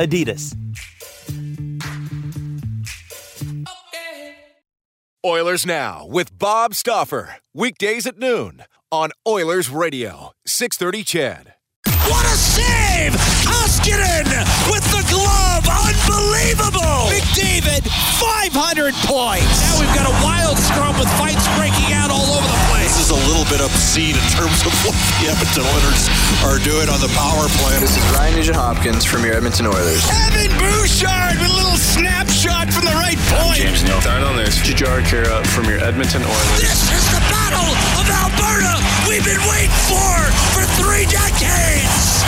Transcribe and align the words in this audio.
Adidas. 0.00 0.56
Oilers 5.22 5.66
Now 5.66 6.06
with 6.06 6.38
Bob 6.38 6.74
Stauffer. 6.74 7.36
Weekdays 7.52 8.06
at 8.06 8.18
noon 8.18 8.64
on 8.90 9.10
Oilers 9.28 9.68
Radio, 9.68 10.32
630 10.46 11.04
Ched. 11.04 11.52
What 12.08 12.24
a 12.24 12.32
save! 12.32 13.12
Koskinen 13.44 14.24
with 14.72 14.84
the 14.88 15.04
glove! 15.12 15.68
Unbelievable! 15.68 17.12
McDavid, 17.12 17.84
500 18.16 18.94
points! 19.04 19.60
Now 19.60 19.80
we've 19.80 19.94
got 19.94 20.08
a 20.08 20.16
wild 20.24 20.56
scrum 20.56 20.98
with 20.98 21.12
fights 21.20 21.44
breaking 21.60 21.92
out 21.92 22.10
all 22.10 22.24
over 22.24 22.48
the 22.48 22.52
place. 22.52 22.69
This 22.69 22.69
is 23.10 23.24
a 23.24 23.28
little 23.28 23.44
bit 23.50 23.60
obscene 23.60 24.14
in 24.14 24.26
terms 24.30 24.62
of 24.62 24.72
what 24.86 24.94
the 25.18 25.30
Edmonton 25.30 25.66
Oilers 25.66 26.06
are 26.46 26.58
doing 26.62 26.88
on 26.88 27.00
the 27.02 27.10
power 27.18 27.48
play. 27.58 27.78
This 27.80 27.96
is 27.96 28.04
Ryan 28.14 28.36
Nugent 28.36 28.56
Hopkins 28.56 29.04
from 29.04 29.24
your 29.24 29.34
Edmonton 29.34 29.66
Oilers. 29.66 30.04
Evan 30.30 30.50
Bouchard 30.58 31.38
with 31.42 31.50
a 31.50 31.54
little 31.54 31.78
snapshot 31.78 32.70
from 32.70 32.84
the 32.84 32.94
right 32.94 33.18
point. 33.34 33.58
James 33.58 33.82
Neal. 33.82 34.00
Start 34.00 34.22
on 34.22 34.36
this. 34.36 34.58
Jujhar 34.62 35.02
Khaira 35.02 35.46
from 35.46 35.66
your 35.66 35.82
Edmonton 35.82 36.22
Oilers. 36.22 36.60
This 36.60 36.86
is 36.90 37.04
the 37.10 37.22
Battle 37.26 37.70
of 37.98 38.06
Alberta 38.06 38.78
we've 39.08 39.24
been 39.24 39.42
waiting 39.50 39.74
for 39.90 40.14
for 40.54 40.62
three 40.78 41.06
decades. 41.10 42.19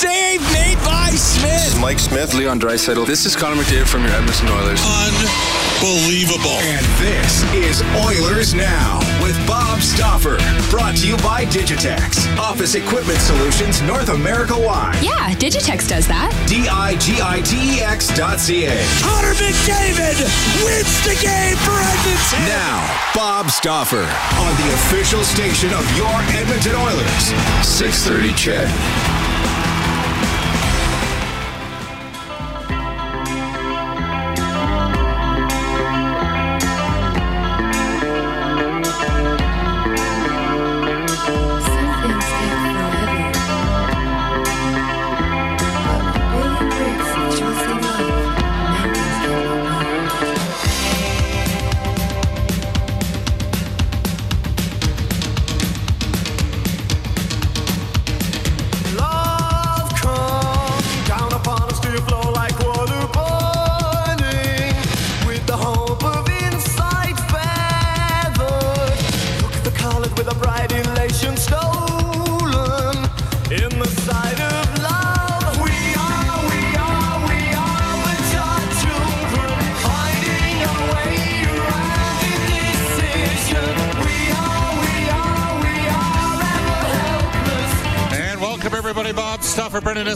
The 0.00 0.06
save 0.06 0.40
made 0.52 0.78
by 0.84 1.10
Smith. 1.10 1.78
Mike 1.78 1.98
Smith, 1.98 2.32
Leon 2.32 2.58
Draisaitl. 2.58 3.06
This 3.06 3.26
is 3.26 3.36
Connor 3.36 3.60
McDavid 3.60 3.86
from 3.86 4.02
your 4.04 4.12
Edmonton 4.12 4.48
Oilers. 4.48 4.80
Unbelievable. 4.80 6.56
And 6.64 6.86
this 6.96 7.44
is 7.52 7.82
Oilers 8.08 8.54
Now 8.54 9.00
with 9.22 9.36
Bob 9.46 9.80
Stauffer. 9.80 10.38
Brought 10.70 10.96
to 10.98 11.06
you 11.06 11.18
by 11.18 11.44
Digitex. 11.44 12.24
Office 12.38 12.74
Equipment 12.76 13.18
Solutions 13.18 13.82
North 13.82 14.08
America 14.08 14.54
wide. 14.56 14.96
Yeah, 15.02 15.34
Digitex 15.34 15.86
does 15.86 16.06
that. 16.08 16.32
D 16.48 16.66
I 16.66 16.96
G 16.96 17.20
I 17.20 17.42
T 17.42 17.76
E 17.76 17.80
X 17.82 18.08
dot 18.16 18.40
C 18.40 18.64
A. 18.64 18.76
Connor 19.04 19.36
McDavid 19.36 20.16
wins 20.64 20.96
the 21.04 21.16
game 21.20 21.60
for 21.60 21.76
Edmonton. 21.76 22.40
Now, 22.48 22.88
Bob 23.14 23.50
Stauffer 23.50 24.08
on 24.40 24.52
the 24.64 24.68
official 24.80 25.24
station 25.24 25.74
of 25.74 25.84
your 25.92 26.16
Edmonton 26.32 26.72
Oilers. 26.76 27.36
630 27.68 28.32
Ched. 28.32 29.19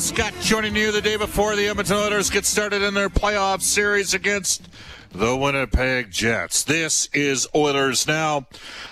Scott 0.01 0.35
joining 0.41 0.75
you 0.75 0.91
the 0.91 1.01
day 1.01 1.17
before 1.17 1.55
the 1.55 1.69
Edmonton 1.69 1.97
Oilers 1.97 2.29
get 2.29 2.45
started 2.45 2.83
in 2.83 2.95
their 2.95 3.09
playoff 3.09 3.63
series 3.63 4.13
against 4.13 4.69
the 5.13 5.37
Winnipeg 5.37 6.11
Jets. 6.11 6.65
This 6.65 7.09
is 7.13 7.47
Oilers 7.55 8.05
Now. 8.05 8.47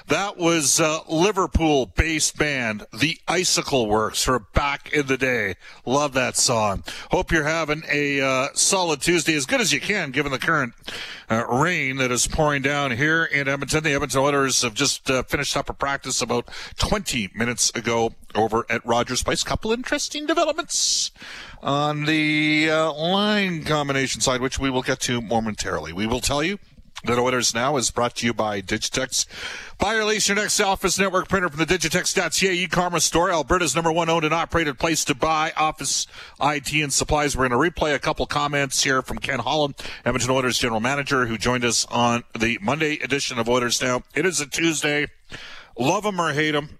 That 0.06 0.36
was 0.36 0.78
uh, 0.78 1.00
Liverpool 1.08 1.86
based 1.86 2.38
band, 2.38 2.86
The 2.92 3.18
Icicle 3.26 3.88
Works, 3.88 4.22
for 4.22 4.38
back 4.38 4.92
in 4.92 5.08
the 5.08 5.16
day. 5.16 5.56
Love 5.84 6.12
that 6.12 6.36
song. 6.36 6.84
Hope 7.10 7.32
you're 7.32 7.44
having 7.44 7.82
a 7.90 8.20
uh, 8.20 8.48
solid 8.54 9.00
Tuesday, 9.00 9.34
as 9.34 9.46
good 9.46 9.60
as 9.60 9.72
you 9.72 9.80
can, 9.80 10.12
given 10.12 10.30
the 10.30 10.38
current 10.38 10.74
uh, 11.28 11.44
rain 11.48 11.96
that 11.96 12.12
is 12.12 12.28
pouring 12.28 12.62
down 12.62 12.92
here 12.92 13.24
in 13.24 13.48
Edmonton. 13.48 13.82
The 13.82 13.94
Edmonton 13.94 14.20
Oilers 14.20 14.62
have 14.62 14.74
just 14.74 15.10
uh, 15.10 15.24
finished 15.24 15.56
up 15.56 15.68
a 15.68 15.72
practice 15.72 16.22
about 16.22 16.48
20 16.78 17.30
minutes 17.34 17.70
ago 17.70 18.12
over 18.34 18.66
at 18.68 18.84
Rogers 18.86 19.22
Place. 19.22 19.42
Couple 19.42 19.72
interesting 19.72 20.26
developments 20.26 21.10
on 21.62 22.04
the 22.04 22.70
uh, 22.70 22.92
line 22.92 23.64
combination 23.64 24.20
side, 24.20 24.40
which 24.40 24.58
we 24.58 24.70
will 24.70 24.82
get 24.82 25.00
to 25.00 25.20
momentarily. 25.20 25.92
We 25.92 26.06
will 26.06 26.20
tell 26.20 26.42
you 26.42 26.58
that 27.04 27.18
Oilers 27.18 27.54
Now 27.54 27.76
is 27.76 27.90
brought 27.90 28.14
to 28.16 28.26
you 28.26 28.32
by 28.32 28.62
Digitex. 28.62 29.26
Buy 29.78 29.96
or 29.96 30.04
lease 30.04 30.28
your 30.28 30.36
next 30.36 30.60
Office 30.60 30.98
Network 30.98 31.28
printer 31.28 31.48
from 31.48 31.58
the 31.58 31.66
Digitex.ca 31.66 32.52
e-commerce 32.52 33.04
store, 33.04 33.30
Alberta's 33.30 33.74
number 33.74 33.90
one 33.90 34.08
owned 34.08 34.24
and 34.24 34.32
operated 34.32 34.78
place 34.78 35.04
to 35.06 35.14
buy 35.14 35.52
office 35.56 36.06
IT 36.40 36.72
and 36.72 36.92
supplies. 36.92 37.36
We're 37.36 37.48
going 37.48 37.60
to 37.60 37.70
replay 37.70 37.94
a 37.94 37.98
couple 37.98 38.24
comments 38.26 38.84
here 38.84 39.02
from 39.02 39.18
Ken 39.18 39.40
Holland, 39.40 39.74
Edmonton 40.04 40.30
Oilers 40.30 40.58
general 40.58 40.80
manager, 40.80 41.26
who 41.26 41.36
joined 41.36 41.64
us 41.64 41.84
on 41.86 42.22
the 42.38 42.58
Monday 42.62 42.98
edition 42.98 43.38
of 43.38 43.48
Oilers 43.48 43.82
Now. 43.82 44.02
It 44.14 44.24
is 44.24 44.40
a 44.40 44.46
Tuesday. 44.46 45.08
Love 45.76 46.04
him 46.04 46.20
or 46.20 46.32
hate 46.32 46.54
him. 46.54 46.78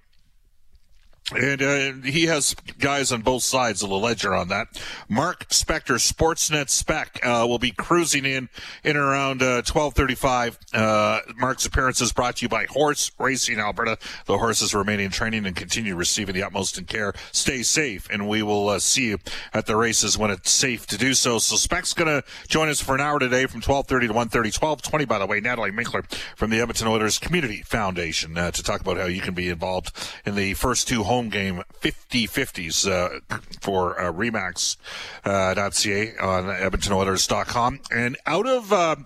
And 1.35 1.63
uh, 1.63 2.07
he 2.07 2.27
has 2.27 2.55
guys 2.79 3.11
on 3.13 3.23
both 3.23 3.43
sides 3.43 3.83
of 3.83 3.89
the 3.89 3.97
ledger 3.97 4.35
on 4.35 4.49
that. 4.49 4.69
Mark 5.09 5.49
Spector, 5.49 5.97
Sportsnet 5.97 6.69
Spec, 6.69 7.21
uh, 7.23 7.47
will 7.49 7.59
be 7.59 7.71
cruising 7.71 8.25
in 8.25 8.49
in 8.85 8.97
around 8.97 9.43
uh, 9.43 9.63
12:35. 9.63 10.59
Uh, 10.75 11.21
Mark's 11.37 11.65
appearance 11.65 12.01
is 12.01 12.13
brought 12.13 12.37
to 12.37 12.45
you 12.45 12.49
by 12.49 12.67
Horse 12.67 13.11
Racing 13.19 13.59
Alberta. 13.59 13.99
The 14.27 14.39
horses 14.39 14.75
remain 14.75 15.01
in 15.01 15.11
training 15.11 15.47
and 15.47 15.57
continue 15.57 15.95
receiving 15.95 16.35
the 16.35 16.43
utmost 16.43 16.79
in 16.79 16.85
care. 16.85 17.15
Stay 17.33 17.63
safe, 17.63 18.09
and 18.11 18.29
we 18.29 18.43
will 18.43 18.69
uh, 18.69 18.79
see 18.79 19.09
you 19.09 19.19
at 19.55 19.67
the 19.67 19.77
races 19.77 20.19
when 20.19 20.31
it's 20.31 20.51
safe 20.51 20.87
to 20.89 20.99
do 20.99 21.15
so. 21.15 21.39
So 21.39 21.57
Spec's 21.57 21.95
going 21.95 22.09
to 22.09 22.27
join 22.49 22.69
us 22.69 22.81
for 22.81 22.95
an 22.95 23.01
hour 23.01 23.19
today 23.19 23.47
from 23.47 23.61
12:30 23.63 24.09
to 24.09 24.15
1:30. 24.15 24.53
12:20, 24.53 25.09
by 25.09 25.19
the 25.19 25.27
way. 25.27 25.41
Natalie 25.41 25.73
Minkler 25.73 26.05
from 26.37 26.51
the 26.51 26.61
Edmonton 26.61 26.89
Oilers 26.89 27.19
Community 27.19 27.63
Foundation 27.63 28.37
uh, 28.37 28.51
to 28.51 28.63
talk 28.63 28.81
about 28.81 28.97
how 28.97 29.07
you 29.07 29.21
can 29.21 29.35
be 29.35 29.49
involved 29.49 29.93
in 30.25 30.35
the 30.35 30.55
first 30.55 30.87
two 30.89 31.03
home 31.03 31.22
game 31.29 31.63
50-50s 31.81 32.91
uh, 32.91 33.39
for 33.61 34.01
uh, 34.01 34.13
Remax.ca 34.13 34.77
uh, 35.25 36.27
on 36.27 36.45
EdmontonOilers.com. 36.45 37.81
And 37.91 38.17
out 38.27 38.47
of 38.47 38.73
uh, 38.73 38.97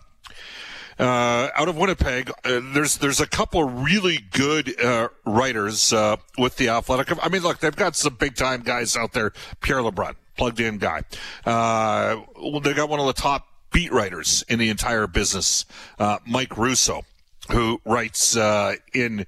uh, 0.98 1.50
out 1.54 1.68
of 1.68 1.76
Winnipeg, 1.76 2.30
uh, 2.44 2.60
there's 2.72 2.98
there's 2.98 3.20
a 3.20 3.26
couple 3.26 3.64
really 3.64 4.18
good 4.32 4.80
uh, 4.80 5.08
writers 5.26 5.92
uh, 5.92 6.16
with 6.38 6.56
the 6.56 6.70
Athletic. 6.70 7.12
I 7.22 7.28
mean, 7.28 7.42
look, 7.42 7.58
they've 7.58 7.76
got 7.76 7.96
some 7.96 8.14
big 8.14 8.34
time 8.34 8.62
guys 8.62 8.96
out 8.96 9.12
there. 9.12 9.32
Pierre 9.60 9.80
LeBrun, 9.80 10.14
plugged 10.36 10.60
in 10.60 10.78
guy. 10.78 11.02
Uh, 11.44 12.22
they 12.62 12.72
got 12.72 12.88
one 12.88 13.00
of 13.00 13.06
the 13.06 13.12
top 13.12 13.46
beat 13.72 13.92
writers 13.92 14.42
in 14.48 14.58
the 14.58 14.70
entire 14.70 15.06
business, 15.06 15.66
uh, 15.98 16.18
Mike 16.26 16.56
Russo, 16.56 17.02
who 17.50 17.80
writes 17.84 18.36
uh, 18.36 18.74
in 18.92 19.26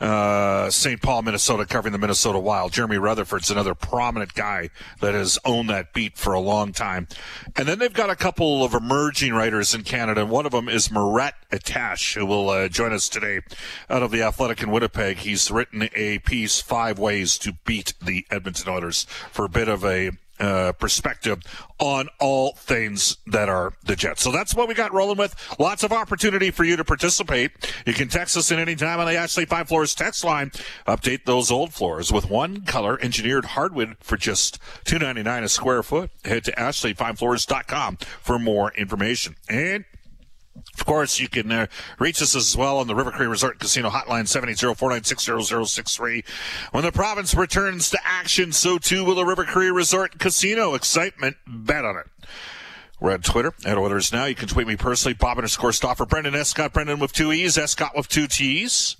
uh, 0.00 0.70
St. 0.70 1.00
Paul, 1.00 1.22
Minnesota, 1.22 1.66
covering 1.66 1.92
the 1.92 1.98
Minnesota 1.98 2.38
Wild. 2.38 2.72
Jeremy 2.72 2.96
Rutherford's 2.96 3.50
another 3.50 3.74
prominent 3.74 4.34
guy 4.34 4.70
that 5.00 5.14
has 5.14 5.38
owned 5.44 5.68
that 5.68 5.92
beat 5.92 6.16
for 6.16 6.32
a 6.32 6.40
long 6.40 6.72
time. 6.72 7.06
And 7.56 7.68
then 7.68 7.78
they've 7.78 7.92
got 7.92 8.10
a 8.10 8.16
couple 8.16 8.64
of 8.64 8.74
emerging 8.74 9.34
writers 9.34 9.74
in 9.74 9.82
Canada, 9.82 10.24
one 10.24 10.46
of 10.46 10.52
them 10.52 10.68
is 10.68 10.90
Murat 10.90 11.34
Ates, 11.52 12.14
who 12.14 12.24
will 12.24 12.48
uh, 12.48 12.68
join 12.68 12.92
us 12.92 13.08
today 13.08 13.40
out 13.88 14.02
of 14.02 14.10
the 14.10 14.22
Athletic 14.22 14.62
in 14.62 14.70
Winnipeg. 14.70 15.18
He's 15.18 15.50
written 15.50 15.88
a 15.94 16.18
piece, 16.20 16.60
Five 16.60 16.98
Ways 16.98 17.36
to 17.38 17.52
Beat 17.64 17.94
the 18.00 18.26
Edmonton 18.30 18.72
Oilers, 18.72 19.04
for 19.30 19.44
a 19.44 19.48
bit 19.48 19.68
of 19.68 19.84
a 19.84 20.12
uh, 20.40 20.72
perspective 20.72 21.40
on 21.78 22.08
all 22.18 22.52
things 22.54 23.18
that 23.26 23.48
are 23.48 23.72
the 23.84 23.96
Jets. 23.96 24.22
So 24.22 24.32
that's 24.32 24.54
what 24.54 24.68
we 24.68 24.74
got 24.74 24.92
rolling 24.92 25.16
with. 25.16 25.34
Lots 25.58 25.82
of 25.82 25.92
opportunity 25.92 26.50
for 26.50 26.64
you 26.64 26.76
to 26.76 26.84
participate. 26.84 27.52
You 27.86 27.94
can 27.94 28.08
text 28.08 28.36
us 28.36 28.50
at 28.52 28.58
any 28.58 28.74
time 28.74 29.00
on 29.00 29.06
the 29.06 29.16
Ashley 29.16 29.44
Fine 29.44 29.66
Floors 29.66 29.94
text 29.94 30.24
line. 30.24 30.50
Update 30.86 31.24
those 31.24 31.50
old 31.50 31.72
floors 31.72 32.12
with 32.12 32.28
one 32.28 32.62
color 32.62 32.98
engineered 33.00 33.44
hardwood 33.46 33.96
for 34.00 34.16
just 34.16 34.58
two 34.84 34.98
ninety 34.98 35.22
nine 35.22 35.44
a 35.44 35.48
square 35.48 35.82
foot. 35.82 36.10
Head 36.24 36.44
to 36.44 36.52
ashleyfinefloors.com 36.52 37.98
for 38.20 38.38
more 38.38 38.72
information. 38.72 39.36
And 39.48 39.84
of 40.74 40.84
course, 40.86 41.20
you 41.20 41.28
can 41.28 41.50
uh, 41.50 41.66
reach 41.98 42.22
us 42.22 42.36
as 42.36 42.56
well 42.56 42.78
on 42.78 42.86
the 42.86 42.94
River 42.94 43.10
Cree 43.10 43.26
Resort 43.26 43.58
Casino 43.58 43.90
hotline 43.90 44.24
780-496-0063. 44.24 46.24
When 46.72 46.84
the 46.84 46.92
province 46.92 47.34
returns 47.34 47.90
to 47.90 47.98
action, 48.04 48.52
so 48.52 48.78
too 48.78 49.04
will 49.04 49.16
the 49.16 49.24
River 49.24 49.44
Cree 49.44 49.70
Resort 49.70 50.18
Casino. 50.18 50.74
Excitement, 50.74 51.36
bet 51.46 51.84
on 51.84 51.96
it. 51.96 52.06
We're 53.00 53.12
on 53.12 53.22
Twitter 53.22 53.54
at 53.64 53.78
Oilers 53.78 54.12
Now. 54.12 54.26
You 54.26 54.34
can 54.34 54.48
tweet 54.48 54.66
me 54.66 54.76
personally, 54.76 55.14
Bob 55.14 55.38
underscore 55.38 55.72
Stauffer, 55.72 56.04
Brendan 56.06 56.34
Escott, 56.34 56.72
Brendan 56.72 56.98
with 56.98 57.12
two 57.12 57.32
E's, 57.32 57.56
Escott 57.56 57.96
with 57.96 58.08
two 58.08 58.26
T's 58.26 58.96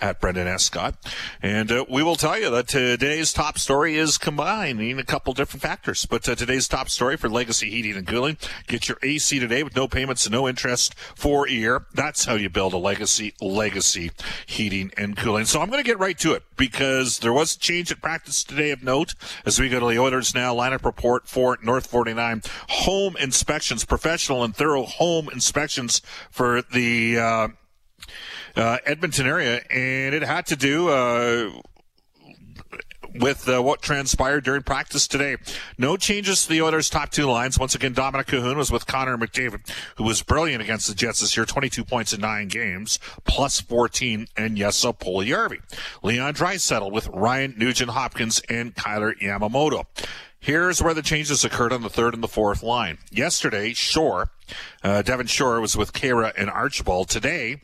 at 0.00 0.20
Brendan 0.20 0.46
Escott. 0.46 0.94
And 1.42 1.70
uh, 1.70 1.84
we 1.88 2.02
will 2.02 2.16
tell 2.16 2.38
you 2.38 2.50
that 2.50 2.68
today's 2.68 3.32
top 3.32 3.58
story 3.58 3.96
is 3.96 4.18
combining 4.18 4.98
a 4.98 5.04
couple 5.04 5.32
different 5.32 5.62
factors. 5.62 6.06
But 6.06 6.28
uh, 6.28 6.34
today's 6.34 6.68
top 6.68 6.88
story 6.88 7.16
for 7.16 7.28
Legacy 7.28 7.70
Heating 7.70 7.96
and 7.96 8.06
Cooling, 8.06 8.36
get 8.66 8.88
your 8.88 8.98
AC 9.02 9.38
today 9.38 9.62
with 9.62 9.76
no 9.76 9.88
payments 9.88 10.26
and 10.26 10.32
no 10.32 10.48
interest 10.48 10.94
for 10.94 11.46
a 11.46 11.50
year. 11.50 11.86
That's 11.94 12.24
how 12.24 12.34
you 12.34 12.48
build 12.48 12.72
a 12.72 12.78
legacy, 12.78 13.34
legacy 13.40 14.10
heating 14.46 14.92
and 14.96 15.16
cooling. 15.16 15.44
So 15.46 15.60
I'm 15.60 15.70
going 15.70 15.82
to 15.82 15.88
get 15.88 15.98
right 15.98 16.18
to 16.18 16.32
it 16.34 16.42
because 16.56 17.18
there 17.20 17.32
was 17.32 17.56
a 17.56 17.58
change 17.58 17.90
at 17.90 18.00
practice 18.00 18.44
today 18.44 18.70
of 18.70 18.82
note 18.82 19.14
as 19.44 19.58
we 19.58 19.68
go 19.68 19.80
to 19.80 19.86
the 19.86 19.98
Oilers 19.98 20.34
now 20.34 20.54
lineup 20.54 20.84
report 20.84 21.26
for 21.26 21.58
North 21.62 21.86
49 21.86 22.42
home 22.68 23.16
inspections, 23.16 23.84
professional 23.84 24.44
and 24.44 24.54
thorough 24.54 24.84
home 24.84 25.28
inspections 25.30 26.02
for 26.30 26.62
the, 26.62 27.18
uh, 27.18 27.48
uh, 28.58 28.78
Edmonton 28.84 29.26
area, 29.26 29.62
and 29.70 30.14
it 30.14 30.22
had 30.22 30.46
to 30.46 30.56
do 30.56 30.88
uh, 30.88 31.50
with 33.14 33.48
uh, 33.48 33.62
what 33.62 33.80
transpired 33.80 34.44
during 34.44 34.62
practice 34.62 35.06
today. 35.06 35.36
No 35.78 35.96
changes 35.96 36.42
to 36.42 36.50
the 36.50 36.62
Oilers' 36.62 36.90
top 36.90 37.10
two 37.10 37.26
lines. 37.26 37.58
Once 37.58 37.74
again, 37.74 37.94
Dominik 37.94 38.26
Kahun 38.26 38.56
was 38.56 38.70
with 38.70 38.86
Connor 38.86 39.16
McDavid, 39.16 39.70
who 39.96 40.04
was 40.04 40.22
brilliant 40.22 40.62
against 40.62 40.88
the 40.88 40.94
Jets 40.94 41.20
this 41.20 41.36
year, 41.36 41.46
22 41.46 41.84
points 41.84 42.12
in 42.12 42.20
nine 42.20 42.48
games, 42.48 42.98
plus 43.24 43.60
14, 43.60 44.26
and 44.36 44.56
Jesse 44.56 44.88
Puljujärvi. 44.88 45.60
Leon 46.02 46.34
Draisaitl 46.34 46.90
with 46.90 47.08
Ryan 47.08 47.54
Nugent 47.56 47.90
Hopkins 47.90 48.42
and 48.48 48.74
Kailer 48.74 49.14
Yamamoto. 49.14 49.84
Here's 50.40 50.82
where 50.82 50.94
the 50.94 51.02
changes 51.02 51.44
occurred 51.44 51.72
on 51.72 51.82
the 51.82 51.90
third 51.90 52.14
and 52.14 52.22
the 52.22 52.28
fourth 52.28 52.62
line. 52.62 52.98
Yesterday, 53.10 53.72
Shore, 53.72 54.30
uh, 54.84 55.02
Devin 55.02 55.26
Shore 55.26 55.60
was 55.60 55.76
with 55.76 55.92
Khaira 55.92 56.32
and 56.36 56.48
Archibald. 56.48 57.08
Today, 57.08 57.60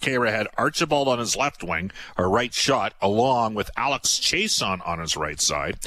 Khaira 0.00 0.30
had 0.30 0.48
Archibald 0.56 1.08
on 1.08 1.18
his 1.18 1.36
left 1.36 1.62
wing, 1.62 1.90
or 2.16 2.28
right 2.28 2.52
shot, 2.52 2.94
along 3.00 3.54
with 3.54 3.70
Alex 3.76 4.18
Chiasson 4.18 4.86
on 4.86 4.98
his 4.98 5.16
right 5.16 5.40
side. 5.40 5.78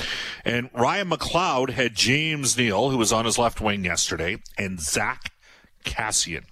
And 0.45 0.69
Ryan 0.73 1.09
McLeod 1.09 1.71
had 1.71 1.95
James 1.95 2.57
Neal, 2.57 2.89
who 2.89 2.97
was 2.97 3.11
on 3.11 3.25
his 3.25 3.37
left 3.37 3.61
wing 3.61 3.85
yesterday, 3.85 4.37
and 4.57 4.79
Zack 4.79 5.31
Kassian. 5.83 6.43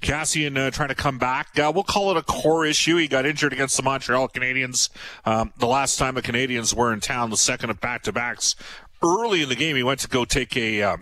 Kassian 0.00 0.58
uh, 0.58 0.70
trying 0.70 0.88
to 0.88 0.94
come 0.94 1.18
back. 1.18 1.58
Uh, 1.58 1.70
we'll 1.74 1.84
call 1.84 2.10
it 2.10 2.16
a 2.16 2.22
core 2.22 2.66
issue. 2.66 2.96
He 2.96 3.08
got 3.08 3.26
injured 3.26 3.52
against 3.52 3.76
the 3.76 3.82
Montreal 3.82 4.28
Canadiens 4.28 4.90
um, 5.24 5.52
the 5.56 5.66
last 5.66 5.98
time 5.98 6.14
the 6.14 6.22
Canadiens 6.22 6.74
were 6.74 6.92
in 6.92 7.00
town, 7.00 7.30
the 7.30 7.36
second 7.36 7.70
of 7.70 7.80
back 7.80 8.02
to 8.02 8.12
backs. 8.12 8.56
Early 9.02 9.42
in 9.42 9.48
the 9.48 9.56
game, 9.56 9.76
he 9.76 9.82
went 9.82 10.00
to 10.00 10.08
go 10.08 10.24
take 10.24 10.56
a. 10.56 10.82
Uh, 10.82 10.96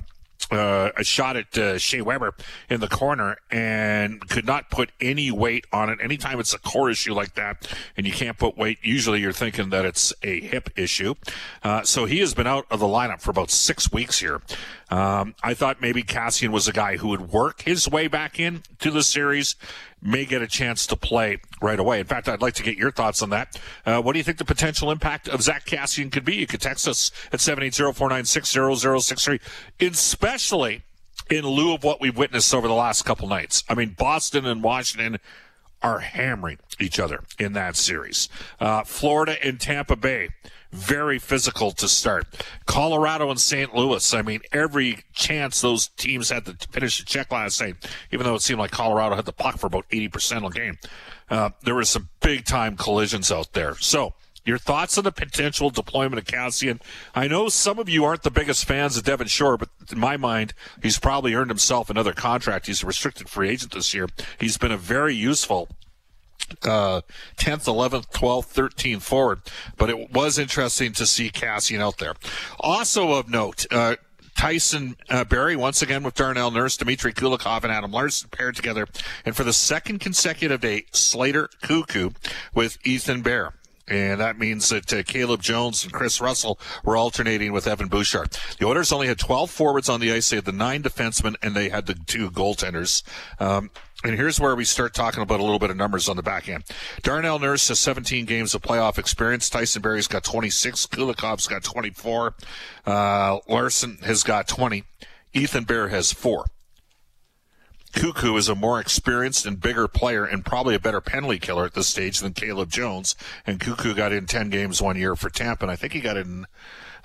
uh, 0.51 0.91
a 0.97 1.05
shot 1.05 1.37
at 1.37 1.57
uh, 1.57 1.79
Shea 1.79 2.01
Weber 2.01 2.35
in 2.69 2.81
the 2.81 2.89
corner 2.89 3.37
and 3.51 4.27
could 4.29 4.47
not 4.47 4.71
put 4.71 4.91
any 5.01 5.31
weight 5.31 5.67
on 5.73 5.91
it. 5.91 5.99
Anytime 6.03 6.41
it's 6.41 6.55
a 6.55 6.59
core 6.59 6.91
issue 6.91 7.15
like 7.15 7.35
that 7.35 7.69
and 7.97 8.07
you 8.07 8.13
can't 8.13 8.39
put 8.39 8.57
weight, 8.57 8.79
usually 8.83 9.21
you're 9.21 9.33
thinking 9.33 9.71
that 9.71 9.85
it's 9.85 10.13
a 10.23 10.41
hip 10.41 10.71
issue. 10.77 11.15
Uh, 11.63 11.83
so 11.83 12.05
he 12.05 12.19
has 12.19 12.35
been 12.35 12.47
out 12.47 12.67
of 12.71 12.81
the 12.81 12.87
lineup 12.87 13.21
for 13.21 13.31
about 13.31 13.51
six 13.51 13.93
weeks 13.93 14.19
here. 14.19 14.41
Um, 14.91 15.35
I 15.43 15.55
thought 15.55 15.81
maybe 15.81 16.03
Kassian 16.03 16.49
was 16.49 16.67
a 16.67 16.73
guy 16.73 16.97
who 16.97 17.07
would 17.09 17.33
work 17.33 17.63
his 17.63 17.89
way 17.89 18.09
back 18.09 18.41
in 18.41 18.65
to 18.81 18.91
the 18.91 19.05
series, 19.05 19.55
may 20.03 20.25
get 20.25 20.43
a 20.43 20.49
chance 20.49 20.85
to 20.89 20.97
play 20.97 21.39
right 21.63 21.79
away. 21.79 22.01
In 22.01 22.07
fact, 22.07 22.29
I'd 22.29 22.43
like 22.43 22.55
to 22.55 22.65
get 22.65 22.77
your 22.77 22.91
thoughts 22.91 23.23
on 23.23 23.31
that. 23.31 23.57
Uh, 23.87 24.03
what 24.03 24.15
do 24.15 24.19
you 24.19 24.25
think 24.25 24.39
the 24.39 24.45
potential 24.45 24.91
impact 24.91 25.29
of 25.29 25.43
Zack 25.43 25.65
Kassian 25.65 26.11
could 26.11 26.25
be? 26.25 26.35
You 26.37 26.49
could 26.49 26.61
text 26.61 26.89
us 26.89 27.13
at 27.33 27.39
780-496-0063, 27.39 29.41
especially 29.81 30.83
in 31.31 31.47
lieu 31.47 31.75
of 31.75 31.85
what 31.85 32.01
we've 32.01 32.17
witnessed 32.17 32.53
over 32.53 32.67
the 32.67 32.75
last 32.75 33.05
couple 33.05 33.29
nights. 33.29 33.63
I 33.69 33.75
mean, 33.75 33.95
Boston 33.97 34.47
and 34.47 34.61
Washington 34.63 35.19
are 35.83 36.01
hammering 36.01 36.59
each 36.79 36.99
other 36.99 37.25
in 37.39 37.53
that 37.55 37.77
series. 37.77 38.29
Uh, 38.59 38.85
Florida 38.85 39.37
and 39.45 39.61
Tampa 39.61 39.97
Bay 39.97 40.29
very 40.73 41.19
physical 41.19 41.73
to 41.73 41.89
start. 41.89 42.27
Colorado 42.67 43.31
and 43.31 43.41
St. 43.41 43.75
Louis. 43.75 44.15
I 44.15 44.23
mean, 44.23 44.41
every 44.53 44.99
chance 45.13 45.61
those 45.61 45.89
teams 45.89 46.31
had 46.31 46.45
to 46.47 46.57
finish 46.71 46.99
the 46.99 47.05
check 47.05 47.33
last 47.33 47.61
night, 47.61 47.77
even 48.13 48.25
though 48.25 48.37
it 48.37 48.43
seemed 48.43 48.61
like 48.61 48.71
Colorado 48.71 49.17
had 49.17 49.25
the 49.25 49.33
puck 49.33 49.59
for 49.59 49.67
about 49.67 49.89
80% 49.91 50.45
of 50.47 50.53
the 50.53 50.61
game. 50.61 50.79
Uh, 51.29 51.51
there 51.63 51.75
were 51.75 51.85
some 51.85 52.09
big 52.21 52.45
time 52.45 52.77
collisions 52.77 53.33
out 53.33 53.53
there. 53.53 53.75
So, 53.77 54.15
your 54.45 54.59
thoughts 54.59 54.97
on 54.99 55.05
the 55.05 55.13
potential 55.13 55.71
deployment 55.71 56.19
of 56.19 56.25
Kassian? 56.25 56.81
I 57.15 57.29
know 57.29 57.49
some 57.49 57.79
of 57.79 57.89
you 57.89 58.05
aren't 58.05 58.23
the 58.23 58.31
biggest 58.31 58.65
fans 58.65 58.97
of 58.97 59.05
Devin 59.05 59.29
Shore, 59.29 59.57
but 59.57 59.69
in 59.91 59.99
my 59.99 60.17
mind, 60.17 60.55
he's 60.83 60.99
probably 60.99 61.35
earned 61.35 61.51
himself 61.51 61.91
another 61.91 62.13
contract. 62.13 62.67
He's 62.67 62.83
a 62.83 62.87
restricted 62.87 63.29
free 63.29 63.51
agent 63.51 63.73
this 63.73 63.95
year. 63.95 64.09
He's 64.39 64.59
been 64.59 64.73
a 64.73 64.77
very 64.77 65.15
useful 65.15 65.69
uh, 66.63 67.03
10th, 67.37 67.67
11th, 67.67 68.11
12th, 68.11 68.53
13th 68.55 69.03
forward. 69.03 69.41
But 69.77 69.91
it 69.91 70.13
was 70.13 70.39
interesting 70.39 70.93
to 70.93 71.07
see 71.07 71.31
Kassian 71.31 71.81
out 71.81 71.99
there. 71.99 72.15
Also 72.59 73.13
of 73.13 73.29
note, 73.29 73.67
uh, 73.71 73.97
Tyson 74.37 74.97
uh, 75.11 75.25
Barrie 75.25 75.57
once 75.57 75.83
again 75.83 76.03
with 76.03 76.15
Darnell 76.15 76.51
Nurse, 76.51 76.77
Dmitry 76.77 77.13
Kulikov, 77.13 77.63
and 77.63 77.73
Adam 77.73 77.93
Larsson 77.93 78.31
paired 78.31 78.57
together. 78.57 78.87
And 79.25 79.37
for 79.37 79.45
the 79.45 79.53
second 79.53 79.99
consecutive 79.99 80.63
day, 80.63 80.87
Slater 80.93 81.51
Koekkoek 81.63 82.15
with 82.55 82.79
Ethan 82.85 83.23
Bear. 83.23 83.53
And 83.91 84.21
that 84.21 84.39
means 84.39 84.69
that 84.69 84.93
uh, 84.93 85.03
Caleb 85.03 85.43
Jones 85.43 85.83
and 85.83 85.93
Kris 85.93 86.21
Russell 86.21 86.61
were 86.85 86.97
alternating 86.97 87.53
with 87.53 87.67
Evan 87.67 87.89
Bouchard. 87.89 88.37
The 88.59 88.67
Oilers 88.67 88.93
only 88.93 89.09
had 89.09 89.19
12 89.19 89.51
forwards 89.51 89.89
on 89.89 90.01
the 90.01 90.13
ice. 90.13 90.31
They 90.31 90.37
had 90.37 90.45
the 90.45 90.53
nine 90.53 90.83
defensemen 90.83 91.35
and 91.43 91.57
they 91.57 91.69
had 91.69 91.87
the 91.87 91.95
two 91.95 92.31
goaltenders. 92.31 93.03
Um, 93.41 93.71
and 94.05 94.15
here's 94.15 94.41
where 94.41 94.55
we 94.55 94.65
start 94.65 94.95
talking 94.95 95.23
about 95.23 95.41
a 95.41 95.43
little 95.43 95.59
bit 95.59 95.71
of 95.71 95.77
numbers 95.77 96.09
on 96.09 96.17
the 96.17 96.23
back 96.23 96.49
end. 96.49 96.65
Darnell 97.03 97.39
Nurse 97.39 97.69
has 97.69 97.79
17 97.81 98.25
games 98.25 98.55
of 98.55 98.63
playoff 98.63 98.97
experience. 98.97 99.51
Tyson 99.51 99.83
Barrie's 99.83 100.07
got 100.07 100.25
26. 100.25 100.87
Kulikov's 100.87 101.49
got 101.49 101.65
24. 101.65 102.35
Uh, 102.87 103.39
Larsson 103.49 103.99
has 104.03 104.23
got 104.23 104.49
20. 104.49 104.85
Ethan 105.35 105.65
Bear 105.65 105.89
has 105.89 106.13
four. 106.13 106.47
Koekkoek 107.93 108.39
is 108.39 108.49
a 108.49 108.55
more 108.55 108.79
experienced 108.79 109.47
and 109.47 109.61
bigger 109.61 109.89
player 109.89 110.25
and 110.25 110.45
probably 110.45 110.75
a 110.75 110.81
better 110.81 111.01
penalty 111.01 111.39
killer 111.39 111.65
at 111.65 111.75
this 111.75 111.89
stage 111.89 112.21
than 112.21 112.33
Caleb 112.33 112.71
Jones. 112.71 113.17
And 113.47 113.59
Koekkoek 113.59 113.97
got 113.97 114.13
in 114.13 114.27
10 114.27 114.51
games 114.51 114.81
one 114.81 114.97
year 114.97 115.17
for 115.17 115.29
Tampa, 115.29 115.65
and 115.65 115.73
I 115.73 115.77
think 115.77 115.93
he 115.93 116.01
got 116.01 116.17
in, 116.17 116.47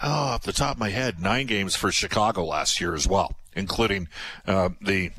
oh, 0.04 0.10
off 0.10 0.44
the 0.44 0.54
top 0.54 0.76
of 0.76 0.80
my 0.80 0.90
head, 0.90 1.20
nine 1.20 1.48
games 1.48 1.76
for 1.76 1.92
Chicago 1.92 2.46
last 2.46 2.80
year 2.80 2.94
as 2.94 3.08
well, 3.08 3.36
including 3.56 4.08
uh, 4.46 4.70
the 4.80 5.12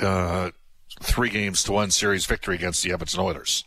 uh, 0.00 0.50
three 1.00 1.30
games 1.30 1.62
to 1.64 1.72
one 1.72 1.90
series 1.90 2.26
victory 2.26 2.54
against 2.54 2.82
the 2.82 2.92
Edmonton 2.92 3.20
Oilers. 3.20 3.64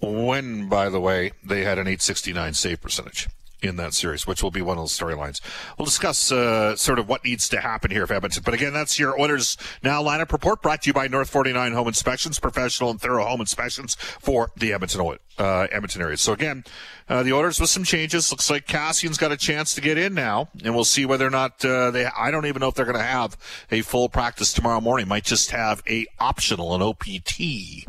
When, 0.00 0.68
by 0.68 0.88
the 0.88 1.00
way, 1.00 1.32
they 1.44 1.62
had 1.64 1.78
an 1.78 1.86
869 1.86 2.54
save 2.54 2.80
percentage 2.82 3.28
in 3.62 3.76
that 3.76 3.94
series, 3.94 4.26
which 4.26 4.42
will 4.42 4.50
be 4.50 4.62
one 4.62 4.76
of 4.76 4.82
those 4.82 4.98
storylines. 4.98 5.40
We'll 5.78 5.86
discuss 5.86 6.32
uh, 6.32 6.76
sort 6.76 6.98
of 6.98 7.08
what 7.08 7.24
needs 7.24 7.48
to 7.50 7.60
happen 7.60 7.90
here 7.90 8.06
for 8.06 8.14
Edmonton. 8.14 8.42
But 8.44 8.54
again, 8.54 8.72
that's 8.72 8.98
your 8.98 9.18
Oilers 9.20 9.56
Now 9.82 10.02
lineup 10.02 10.32
report 10.32 10.62
brought 10.62 10.82
to 10.82 10.88
you 10.88 10.92
by 10.92 11.08
North 11.08 11.30
49 11.30 11.72
Home 11.72 11.88
Inspections, 11.88 12.38
professional 12.40 12.90
and 12.90 13.00
thorough 13.00 13.24
home 13.24 13.40
inspections 13.40 13.94
for 13.94 14.50
the 14.56 14.72
Edmonton, 14.72 15.18
uh, 15.38 15.66
Edmonton 15.70 16.02
area. 16.02 16.16
So 16.16 16.32
again, 16.32 16.64
uh, 17.08 17.22
the 17.22 17.32
Oilers 17.32 17.60
with 17.60 17.70
some 17.70 17.84
changes. 17.84 18.30
Looks 18.30 18.50
like 18.50 18.66
Kassian's 18.66 19.18
got 19.18 19.32
a 19.32 19.36
chance 19.36 19.74
to 19.74 19.80
get 19.80 19.98
in 19.98 20.14
now, 20.14 20.48
and 20.64 20.74
we'll 20.74 20.84
see 20.84 21.04
whether 21.06 21.26
or 21.26 21.30
not 21.30 21.64
uh, 21.64 21.90
they. 21.90 22.06
I 22.06 22.30
don't 22.30 22.46
even 22.46 22.60
know 22.60 22.68
if 22.68 22.74
they're 22.74 22.84
going 22.84 22.96
to 22.96 23.02
have 23.02 23.36
a 23.70 23.82
full 23.82 24.08
practice 24.08 24.52
tomorrow 24.52 24.80
morning. 24.80 25.08
Might 25.08 25.24
just 25.24 25.50
have 25.50 25.82
a 25.88 26.06
optional, 26.18 26.74
an 26.74 26.82
OPT 26.82 27.86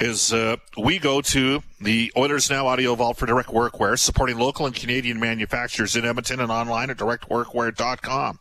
is 0.00 0.32
uh, 0.32 0.56
we 0.76 0.98
go 0.98 1.20
to 1.20 1.62
the 1.80 2.12
Oilers 2.16 2.50
Now 2.50 2.66
Audio 2.66 2.94
Vault 2.94 3.16
for 3.16 3.26
Direct 3.26 3.48
Workwear, 3.48 3.98
supporting 3.98 4.38
local 4.38 4.66
and 4.66 4.74
Canadian 4.74 5.20
manufacturers 5.20 5.94
in 5.96 6.04
Edmonton 6.04 6.40
and 6.40 6.50
online 6.50 6.90
at 6.90 6.96
directworkwear.com. 6.96 8.40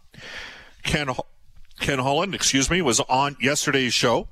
Ken 0.83 1.09
Ken 1.79 1.99
Holland, 1.99 2.35
excuse 2.35 2.69
me, 2.69 2.81
was 2.81 2.99
on 3.01 3.35
yesterday's 3.41 3.93
show, 3.93 4.27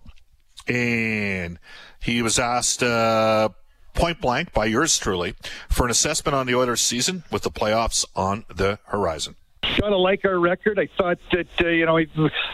and 0.67 1.59
he 2.01 2.21
was 2.21 2.39
asked 2.39 2.83
uh, 2.83 3.49
point 3.93 4.21
blank 4.21 4.53
by 4.53 4.65
yours 4.65 4.97
truly 4.97 5.35
for 5.69 5.85
an 5.85 5.91
assessment 5.91 6.35
on 6.35 6.47
the 6.47 6.55
Oilers 6.55 6.81
season 6.81 7.23
with 7.31 7.43
the 7.43 7.51
playoffs 7.51 8.05
on 8.15 8.45
the 8.53 8.79
horizon. 8.85 9.35
Kind 9.79 9.93
of 9.93 9.99
like 9.99 10.25
our 10.25 10.37
record. 10.37 10.79
I 10.79 10.87
thought 10.97 11.19
that 11.31 11.47
uh, 11.61 11.67
you 11.67 11.85
know 11.85 11.97
I 11.97 12.05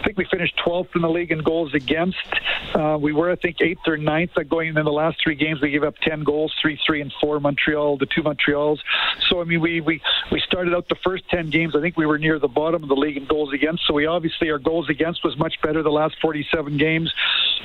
think 0.03 0.17
we 0.17 0.25
finished 0.25 0.55
12th 0.65 0.95
in 0.95 1.01
the 1.01 1.09
league 1.09 1.31
in 1.31 1.39
goals 1.39 1.73
against. 1.73 2.17
Uh, 2.73 2.97
we 2.99 3.13
were 3.13 3.31
I 3.31 3.35
think 3.35 3.57
eighth 3.61 3.87
or 3.87 3.97
ninth 3.97 4.31
uh, 4.37 4.43
going 4.43 4.69
in 4.69 4.75
the 4.75 4.91
last 4.91 5.17
three 5.23 5.35
games. 5.35 5.61
We 5.61 5.71
gave 5.71 5.83
up 5.83 5.95
10 6.01 6.23
goals, 6.23 6.53
three, 6.61 6.79
three, 6.85 7.01
and 7.01 7.11
four. 7.19 7.39
Montreal, 7.39 7.97
the 7.97 8.05
two 8.05 8.23
Montreals. 8.23 8.79
So 9.29 9.41
I 9.41 9.45
mean 9.45 9.61
we 9.61 9.81
we 9.81 10.01
we 10.31 10.39
started 10.41 10.73
out 10.73 10.87
the 10.89 10.97
first 11.03 11.27
10 11.29 11.49
games. 11.49 11.75
I 11.75 11.81
think 11.81 11.97
we 11.97 12.05
were 12.05 12.17
near 12.17 12.39
the 12.39 12.47
bottom 12.47 12.83
of 12.83 12.89
the 12.89 12.95
league 12.95 13.17
in 13.17 13.25
goals 13.25 13.53
against. 13.53 13.85
So 13.87 13.93
we 13.93 14.05
obviously 14.05 14.49
our 14.51 14.59
goals 14.59 14.89
against 14.89 15.23
was 15.23 15.37
much 15.37 15.61
better 15.61 15.83
the 15.83 15.91
last 15.91 16.15
47 16.21 16.77
games. 16.77 17.13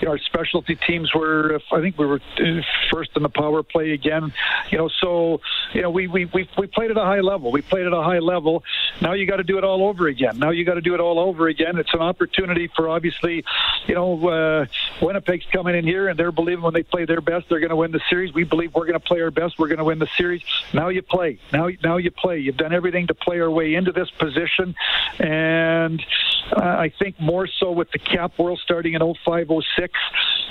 Our 0.06 0.18
specialty 0.18 0.76
teams 0.76 1.14
were 1.14 1.60
I 1.70 1.80
think 1.80 1.98
we 1.98 2.06
were 2.06 2.20
uh, 2.38 2.62
first 2.90 3.10
in 3.16 3.22
the 3.22 3.28
power 3.28 3.62
play 3.62 3.92
again. 3.92 4.32
You 4.70 4.78
know, 4.78 4.88
so 4.88 5.40
you 5.72 5.82
know 5.82 5.90
we 5.90 6.06
we 6.06 6.26
we, 6.26 6.48
we 6.58 6.66
played 6.66 6.90
at 6.90 6.96
a 6.96 7.04
high 7.04 7.20
level. 7.20 7.52
We 7.52 7.62
played 7.62 7.86
at 7.86 7.92
a 7.92 8.02
high 8.02 8.18
level. 8.18 8.64
Now 9.00 9.12
you 9.12 9.26
got 9.26 9.36
to 9.36 9.44
do 9.44 9.58
it 9.58 9.64
all 9.64 9.84
over 9.84 10.08
again. 10.08 10.38
Now 10.38 10.50
you 10.50 10.64
got 10.64 10.74
to 10.74 10.80
do 10.80 10.94
it 10.94 11.00
all 11.00 11.18
over 11.18 11.48
again. 11.48 11.78
It's 11.78 11.92
an 11.94 12.00
opportunity 12.00 12.68
for 12.74 12.88
obviously, 12.88 13.44
you 13.86 13.94
know, 13.94 14.28
uh, 14.28 14.66
Winnipeg's 15.00 15.46
coming 15.52 15.74
in 15.74 15.84
here 15.84 16.08
and 16.08 16.18
they're 16.18 16.32
believing 16.32 16.62
when 16.62 16.74
they 16.74 16.82
play 16.82 17.04
their 17.04 17.20
best, 17.20 17.48
they're 17.48 17.60
going 17.60 17.70
to 17.70 17.76
win 17.76 17.92
the 17.92 18.00
series. 18.08 18.32
We 18.34 18.44
believe 18.44 18.74
we're 18.74 18.86
going 18.86 18.98
to 18.98 19.00
play 19.00 19.20
our 19.20 19.30
best. 19.30 19.58
We're 19.58 19.68
going 19.68 19.78
to 19.78 19.84
win 19.84 19.98
the 19.98 20.08
series. 20.16 20.42
Now 20.72 20.88
you 20.88 21.02
play. 21.02 21.38
Now, 21.52 21.68
now 21.82 21.96
you 21.96 22.10
play. 22.10 22.38
You've 22.38 22.56
done 22.56 22.72
everything 22.72 23.08
to 23.08 23.14
play 23.14 23.40
our 23.40 23.50
way 23.50 23.74
into 23.74 23.92
this 23.92 24.10
position, 24.10 24.74
and 25.18 26.04
uh, 26.52 26.60
I 26.60 26.92
think 26.98 27.20
more 27.20 27.46
so 27.46 27.70
with 27.70 27.90
the 27.92 27.98
cap 27.98 28.38
world 28.38 28.60
starting 28.62 28.94
in 28.94 29.00
0506, 29.00 29.98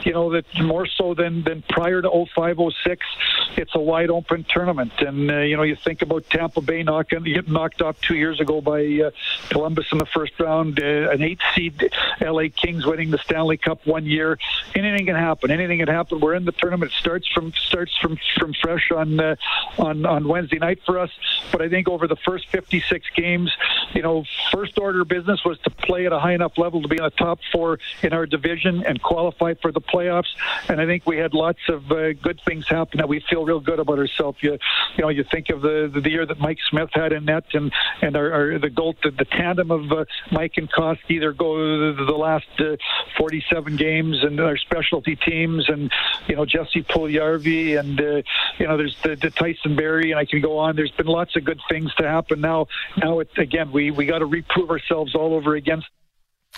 you 0.03 0.13
know, 0.13 0.31
that 0.31 0.45
more 0.61 0.85
so 0.85 1.13
than 1.13 1.43
than 1.43 1.61
prior 1.69 2.01
to 2.01 2.09
0506, 2.09 3.05
it's 3.57 3.75
a 3.75 3.79
wide 3.79 4.09
open 4.09 4.45
tournament, 4.49 4.93
and 4.99 5.29
uh, 5.29 5.39
you 5.39 5.57
know, 5.57 5.63
you 5.63 5.75
think 5.75 6.01
about 6.01 6.29
Tampa 6.29 6.61
Bay 6.61 6.83
knocking 6.83 7.23
getting 7.23 7.53
knocked 7.53 7.81
off 7.81 7.99
two 8.01 8.15
years 8.15 8.39
ago 8.39 8.61
by 8.61 8.81
uh, 8.83 9.11
Columbus 9.49 9.87
in 9.91 9.97
the 9.97 10.05
first 10.05 10.39
round, 10.39 10.79
uh, 10.81 11.09
an 11.11 11.21
eight 11.21 11.39
seed 11.53 11.91
LA 12.19 12.45
Kings 12.55 12.85
winning 12.85 13.11
the 13.11 13.17
Stanley 13.19 13.57
Cup 13.57 13.85
one 13.85 14.05
year. 14.05 14.37
Anything 14.75 15.05
can 15.05 15.15
happen. 15.15 15.51
Anything 15.51 15.79
can 15.79 15.87
happen. 15.87 16.19
We're 16.19 16.35
in 16.35 16.45
the 16.45 16.51
tournament. 16.51 16.91
It 16.91 16.97
starts 16.97 17.27
from 17.27 17.53
starts 17.53 17.95
from 17.97 18.17
from 18.37 18.53
fresh 18.53 18.91
on 18.91 19.19
uh, 19.19 19.35
on 19.77 20.05
on 20.05 20.27
Wednesday 20.27 20.59
night 20.59 20.79
for 20.85 20.99
us. 20.99 21.11
But 21.51 21.61
I 21.61 21.69
think 21.69 21.87
over 21.87 22.07
the 22.07 22.15
first 22.15 22.47
56 22.49 23.05
games, 23.15 23.51
you 23.93 24.01
know, 24.01 24.23
first 24.51 24.77
order 24.79 25.03
business 25.05 25.43
was 25.43 25.59
to 25.59 25.69
play 25.81 26.05
at 26.05 26.13
a 26.13 26.19
high 26.19 26.33
enough 26.33 26.57
level 26.57 26.81
to 26.81 26.87
be 26.87 26.97
in 26.97 27.03
the 27.03 27.09
top 27.11 27.39
four 27.51 27.79
in 28.03 28.13
our 28.13 28.25
division 28.25 28.83
and 28.85 29.01
qualify 29.01 29.53
for 29.61 29.71
the 29.71 29.81
playoffs. 29.81 30.29
And 30.67 30.79
I 30.79 30.85
think 30.85 31.05
we 31.05 31.17
had 31.17 31.33
lots 31.33 31.59
of 31.69 31.91
uh, 31.91 32.13
good 32.13 32.39
things 32.45 32.67
happen 32.67 32.97
that 32.97 33.09
we 33.09 33.23
feel 33.29 33.45
real 33.45 33.59
good 33.59 33.79
about 33.79 33.99
ourselves. 33.99 34.37
You, 34.41 34.57
you 34.97 35.03
know, 35.03 35.09
you 35.09 35.23
think 35.23 35.49
of 35.49 35.61
the 35.61 35.89
the 35.93 36.09
year 36.09 36.25
that 36.25 36.39
Mike 36.39 36.59
Smith 36.69 36.89
had 36.93 37.13
in 37.13 37.25
net 37.25 37.45
and 37.53 37.71
and 38.01 38.15
our, 38.15 38.31
our 38.31 38.59
the 38.59 38.69
goal 38.69 38.95
the, 39.03 39.11
the 39.11 39.25
tandem 39.25 39.71
of 39.71 39.91
uh, 39.91 40.05
Mike 40.31 40.53
and 40.57 40.71
Koski. 40.71 40.99
Either 41.09 41.33
go 41.33 41.93
the, 41.93 42.05
the 42.05 42.11
last 42.11 42.47
uh, 42.59 42.77
47 43.17 43.75
games 43.75 44.23
and 44.23 44.39
our 44.39 44.57
specialty 44.57 45.15
teams 45.15 45.69
and 45.69 45.91
you 46.27 46.35
know 46.35 46.45
Jesse 46.45 46.83
Puljujarvi 46.83 47.79
and 47.79 47.99
uh, 47.99 48.21
you 48.57 48.67
know 48.67 48.77
there's 48.77 48.97
the, 49.03 49.15
the 49.15 49.29
Tyson 49.29 49.75
Barrie 49.75 50.11
and 50.11 50.19
I 50.19 50.25
can 50.25 50.41
go 50.41 50.57
on. 50.57 50.75
There's 50.75 50.91
been 50.91 51.07
lots 51.07 51.35
of 51.35 51.43
good 51.43 51.59
things 51.69 51.93
to 51.95 52.07
happen 52.07 52.41
now. 52.41 52.67
Now 52.97 53.19
it 53.19 53.29
again 53.37 53.71
we 53.71 53.91
we 53.91 54.05
got 54.05 54.19
to 54.19 54.25
reprove 54.25 54.69
ourselves 54.69 55.15
all 55.15 55.33
over 55.33 55.55
again. 55.55 55.70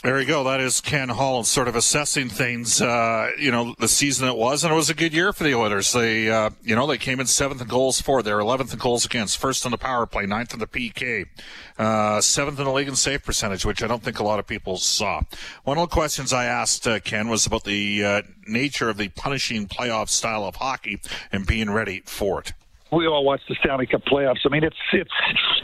There 0.01 0.19
you 0.19 0.27
go. 0.27 0.43
That 0.43 0.59
is 0.59 0.81
Ken 0.81 1.07
Holland 1.07 1.47
sort 1.47 1.69
of 1.69 1.77
assessing 1.77 2.27
things, 2.27 2.81
uh, 2.81 3.29
you 3.39 3.51
know, 3.51 3.73
the 3.79 3.87
season 3.87 4.27
it 4.27 4.35
was. 4.35 4.65
And 4.65 4.73
it 4.73 4.75
was 4.75 4.89
a 4.89 4.93
good 4.93 5.13
year 5.13 5.31
for 5.31 5.45
the 5.45 5.55
Oilers. 5.55 5.93
They, 5.93 6.29
uh, 6.29 6.49
you 6.61 6.75
know, 6.75 6.85
they 6.87 6.97
came 6.97 7.21
in 7.21 7.25
seventh 7.25 7.61
in 7.61 7.69
goals 7.69 8.01
for. 8.01 8.21
They're 8.21 8.39
11th 8.39 8.73
in 8.73 8.79
goals 8.79 9.05
against, 9.05 9.37
first 9.37 9.63
in 9.63 9.71
the 9.71 9.77
power 9.77 10.05
play, 10.05 10.25
ninth 10.25 10.51
in 10.51 10.59
the 10.59 10.67
PK, 10.67 11.27
uh, 11.77 12.19
seventh 12.19 12.59
in 12.59 12.65
the 12.65 12.73
league 12.73 12.89
in 12.89 12.97
save 12.97 13.23
percentage, 13.23 13.65
which 13.65 13.81
I 13.81 13.87
don't 13.87 14.03
think 14.03 14.19
a 14.19 14.23
lot 14.23 14.39
of 14.39 14.47
people 14.47 14.75
saw. 14.75 15.21
One 15.63 15.77
of 15.77 15.89
the 15.89 15.93
questions 15.93 16.33
I 16.33 16.45
asked 16.45 16.85
uh, 16.85 16.99
Ken 16.99 17.29
was 17.29 17.45
about 17.45 17.63
the 17.63 18.03
uh, 18.03 18.21
nature 18.45 18.89
of 18.89 18.97
the 18.97 19.07
punishing 19.07 19.67
playoff 19.67 20.09
style 20.09 20.43
of 20.43 20.57
hockey 20.57 20.99
and 21.31 21.47
being 21.47 21.69
ready 21.69 22.01
for 22.05 22.41
it 22.41 22.51
we 22.93 23.07
all 23.07 23.23
watch 23.23 23.41
the 23.47 23.55
Stanley 23.55 23.85
Cup 23.85 24.03
playoffs. 24.05 24.39
I 24.45 24.49
mean, 24.49 24.63
it's 24.63 24.77
it's 24.91 25.11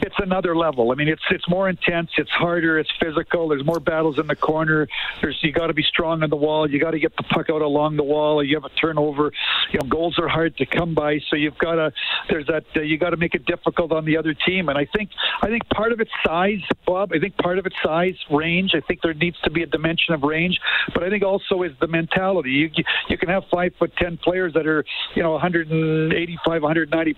it's 0.02 0.14
another 0.18 0.56
level. 0.56 0.92
I 0.92 0.94
mean, 0.94 1.08
it's 1.08 1.22
it's 1.30 1.48
more 1.48 1.68
intense, 1.68 2.10
it's 2.18 2.30
harder, 2.30 2.78
it's 2.78 2.90
physical. 3.00 3.48
There's 3.48 3.64
more 3.64 3.80
battles 3.80 4.18
in 4.18 4.26
the 4.26 4.36
corner. 4.36 4.88
There's 5.20 5.38
you 5.42 5.52
got 5.52 5.68
to 5.68 5.74
be 5.74 5.82
strong 5.82 6.22
on 6.22 6.30
the 6.30 6.36
wall. 6.36 6.70
You 6.70 6.80
got 6.80 6.92
to 6.92 6.98
get 6.98 7.16
the 7.16 7.22
puck 7.22 7.50
out 7.50 7.62
along 7.62 7.96
the 7.96 8.04
wall. 8.04 8.42
You 8.42 8.56
have 8.56 8.64
a 8.64 8.74
turnover. 8.76 9.32
You 9.72 9.80
know, 9.80 9.88
goals 9.88 10.18
are 10.18 10.28
hard 10.28 10.56
to 10.58 10.66
come 10.66 10.94
by, 10.94 11.20
so 11.28 11.36
you've 11.36 11.58
got 11.58 11.74
to 11.74 11.92
there's 12.28 12.46
that 12.46 12.64
uh, 12.76 12.80
you 12.80 12.98
got 12.98 13.10
to 13.10 13.16
make 13.16 13.34
it 13.34 13.44
difficult 13.46 13.92
on 13.92 14.04
the 14.04 14.16
other 14.16 14.34
team. 14.34 14.68
And 14.68 14.78
I 14.78 14.86
think 14.94 15.10
I 15.42 15.46
think 15.46 15.68
part 15.70 15.92
of 15.92 16.00
it's 16.00 16.10
size, 16.24 16.62
Bob. 16.86 17.12
I 17.12 17.18
think 17.18 17.36
part 17.36 17.58
of 17.58 17.66
it's 17.66 17.76
size, 17.82 18.16
range. 18.30 18.72
I 18.74 18.80
think 18.80 19.00
there 19.02 19.14
needs 19.14 19.38
to 19.42 19.50
be 19.50 19.62
a 19.62 19.66
dimension 19.66 20.14
of 20.14 20.22
range, 20.22 20.58
but 20.94 21.02
I 21.02 21.10
think 21.10 21.24
also 21.24 21.62
is 21.62 21.72
the 21.80 21.86
mentality. 21.86 22.50
You 22.50 22.70
you 23.08 23.18
can 23.18 23.28
have 23.28 23.44
five 23.50 23.72
foot 23.78 23.92
ten 23.96 24.16
players 24.16 24.54
that 24.54 24.66
are 24.66 24.84
you 25.14 25.22
know 25.22 25.32
185, 25.32 26.62
190 26.62 27.14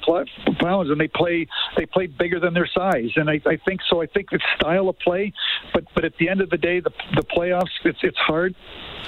pounds, 0.58 0.90
and 0.90 1.00
they 1.00 1.08
play 1.08 1.46
they 1.76 1.86
play 1.86 2.06
bigger 2.06 2.40
than 2.40 2.54
their 2.54 2.66
size. 2.66 3.10
And 3.16 3.30
I, 3.30 3.40
I 3.46 3.56
think 3.56 3.80
so. 3.88 4.02
I 4.02 4.06
think 4.06 4.28
it's 4.32 4.44
style 4.56 4.88
of 4.88 4.98
play, 4.98 5.32
but 5.72 5.84
but 5.94 6.04
at 6.04 6.16
the 6.18 6.28
end 6.28 6.40
of 6.40 6.50
the 6.50 6.58
day, 6.58 6.80
the 6.80 6.92
the 7.14 7.22
playoffs 7.22 7.70
it's 7.84 7.98
it's 8.02 8.18
hard. 8.18 8.54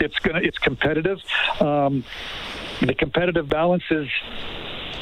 It's 0.00 0.18
gonna 0.20 0.40
it's 0.42 0.58
competitive. 0.58 1.18
Um, 1.60 2.04
the 2.80 2.94
competitive 2.94 3.48
balance 3.48 3.84
is 3.90 4.08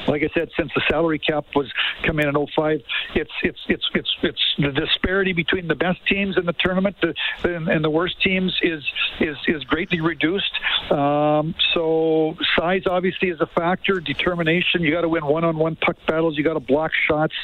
like 0.07 0.23
I 0.23 0.31
said, 0.35 0.51
since 0.57 0.71
the 0.75 0.83
salary 0.89 1.19
cap 1.19 1.47
was 1.55 1.73
come 2.03 2.21
in 2.21 2.29
in 2.29 2.35
05, 2.35 2.83
it's 3.15 3.31
it's 3.43 3.61
it's 3.69 3.85
it's 3.95 4.17
it's 4.23 4.55
the 4.59 4.73
disparity 4.73 5.33
between 5.33 5.69
the 5.69 5.75
best 5.75 6.05
teams 6.07 6.37
in 6.37 6.47
the 6.47 6.53
tournament 6.53 6.97
the, 7.01 7.15
and, 7.45 7.69
and 7.69 7.85
the 7.85 7.91
worst 7.91 8.21
teams 8.23 8.59
is 8.63 8.83
is 9.21 9.37
is 9.47 9.65
greatly 9.65 10.01
reduced. 10.01 10.53
Um, 10.91 11.55
so 11.75 12.37
size 12.57 12.83
obviously 12.87 13.29
is 13.29 13.41
a 13.41 13.47
factor. 13.47 14.01
Determination. 14.01 14.83
You 14.83 14.91
got 14.91 15.03
to 15.03 15.09
win 15.09 15.25
one-on-one 15.25 15.77
puck 15.77 15.97
battles. 16.07 16.37
You 16.37 16.45
got 16.45 16.55
to 16.55 16.61
block 16.61 16.93
shots. 17.09 17.35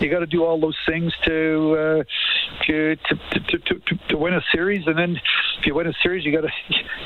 You 0.00 0.10
got 0.10 0.20
to 0.20 0.26
do 0.26 0.44
all 0.44 0.60
those 0.60 0.76
things 0.86 1.12
to, 1.24 1.76
uh, 1.78 2.64
to, 2.66 2.96
to, 2.96 3.16
to, 3.48 3.58
to, 3.58 3.98
to 4.08 4.16
win 4.16 4.34
a 4.34 4.42
series. 4.52 4.86
And 4.86 4.98
then 4.98 5.16
if 5.58 5.66
you 5.66 5.74
win 5.74 5.86
a 5.86 5.94
series, 6.02 6.24
you 6.24 6.32
got 6.32 6.42
to 6.42 6.50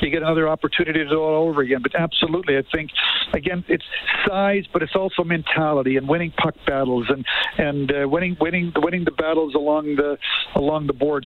you 0.01 0.09
get 0.09 0.21
another 0.21 0.47
opportunity 0.47 0.99
to 0.99 1.05
do 1.05 1.13
it 1.13 1.17
all 1.17 1.47
over 1.47 1.61
again. 1.61 1.81
But 1.81 1.95
absolutely, 1.95 2.57
I 2.57 2.63
think 2.71 2.91
again 3.33 3.63
it's 3.67 3.85
size, 4.27 4.65
but 4.71 4.81
it's 4.81 4.95
also 4.95 5.23
mentality 5.23 5.97
and 5.97 6.07
winning 6.07 6.31
puck 6.31 6.55
battles 6.65 7.07
and 7.09 7.25
and 7.57 7.91
uh, 7.91 8.09
winning 8.09 8.37
winning 8.39 8.73
winning 8.75 9.05
the 9.05 9.11
battles 9.11 9.55
along 9.55 9.95
the 9.95 10.17
along 10.55 10.87
the 10.87 10.93
board. 10.93 11.25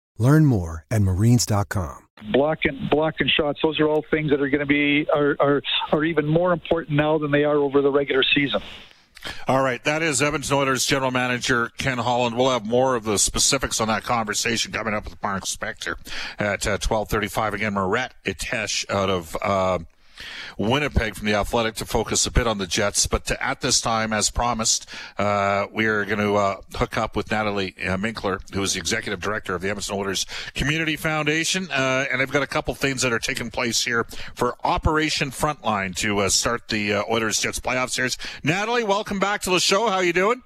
Learn 0.21 0.45
more 0.45 0.85
at 0.91 1.01
marines.com. 1.01 1.97
blocking 2.31 2.77
blocking 2.91 3.27
shots 3.27 3.59
those 3.63 3.79
are 3.79 3.87
all 3.87 4.05
things 4.11 4.29
that 4.29 4.39
are 4.39 4.49
going 4.49 4.59
to 4.59 4.65
be 4.67 5.07
are, 5.13 5.35
are 5.39 5.61
are 5.91 6.03
even 6.03 6.27
more 6.27 6.53
important 6.53 6.95
now 6.95 7.17
than 7.17 7.31
they 7.31 7.43
are 7.43 7.57
over 7.57 7.81
the 7.81 7.89
regular 7.91 8.23
season 8.35 8.61
All 9.47 9.61
right, 9.63 9.83
that 9.83 10.01
is 10.01 10.19
Evans 10.21 10.51
Oilers 10.51 10.85
general 10.85 11.11
manager 11.11 11.69
Ken 11.77 11.97
Holland. 11.99 12.35
We'll 12.35 12.49
have 12.51 12.65
more 12.65 12.95
of 12.95 13.03
the 13.03 13.17
specifics 13.19 13.79
on 13.81 13.87
that 13.87 14.03
conversation 14.03 14.71
coming 14.71 14.93
up 14.95 15.05
with 15.05 15.21
Mark 15.21 15.43
Spector 15.45 15.95
at 16.39 16.65
uh, 16.65 16.77
twelve 16.79 17.07
thirty-five. 17.09 17.53
Again, 17.53 17.73
Murat 17.75 18.13
Ates 18.25 18.85
out 18.89 19.09
of 19.11 19.35
uh, 19.43 19.77
Winnipeg 20.57 21.15
from 21.15 21.27
the 21.27 21.33
Athletic 21.33 21.75
to 21.75 21.85
focus 21.85 22.25
a 22.25 22.31
bit 22.31 22.47
on 22.47 22.57
the 22.57 22.67
Jets. 22.67 23.07
But 23.07 23.25
to, 23.25 23.43
at 23.43 23.61
this 23.61 23.81
time, 23.81 24.13
as 24.13 24.29
promised, 24.29 24.89
uh, 25.17 25.67
we 25.71 25.85
are 25.85 26.05
going 26.05 26.19
to 26.19 26.35
uh, 26.35 26.61
hook 26.75 26.97
up 26.97 27.15
with 27.15 27.31
Natalie 27.31 27.75
uh, 27.79 27.97
Minkler, 27.97 28.39
who 28.53 28.61
is 28.61 28.73
the 28.73 28.79
executive 28.79 29.19
director 29.19 29.55
of 29.55 29.61
the 29.61 29.69
Edmonton 29.69 29.95
Oilers 29.95 30.25
Community 30.53 30.95
Foundation. 30.95 31.69
Uh, 31.71 32.05
and 32.11 32.21
I've 32.21 32.31
got 32.31 32.43
a 32.43 32.47
couple 32.47 32.73
things 32.75 33.01
that 33.01 33.13
are 33.13 33.19
taking 33.19 33.49
place 33.49 33.83
here 33.83 34.05
for 34.35 34.55
Operation 34.63 35.31
Frontline 35.31 35.95
to 35.97 36.19
uh, 36.19 36.29
start 36.29 36.67
the 36.67 36.93
uh, 36.93 37.03
Oilers 37.09 37.39
Jets 37.39 37.59
playoff 37.59 37.89
series. 37.89 38.17
Natalie, 38.43 38.83
welcome 38.83 39.19
back 39.19 39.41
to 39.41 39.49
the 39.49 39.59
show. 39.59 39.87
How 39.87 39.95
are 39.95 40.03
you 40.03 40.13
doing? 40.13 40.41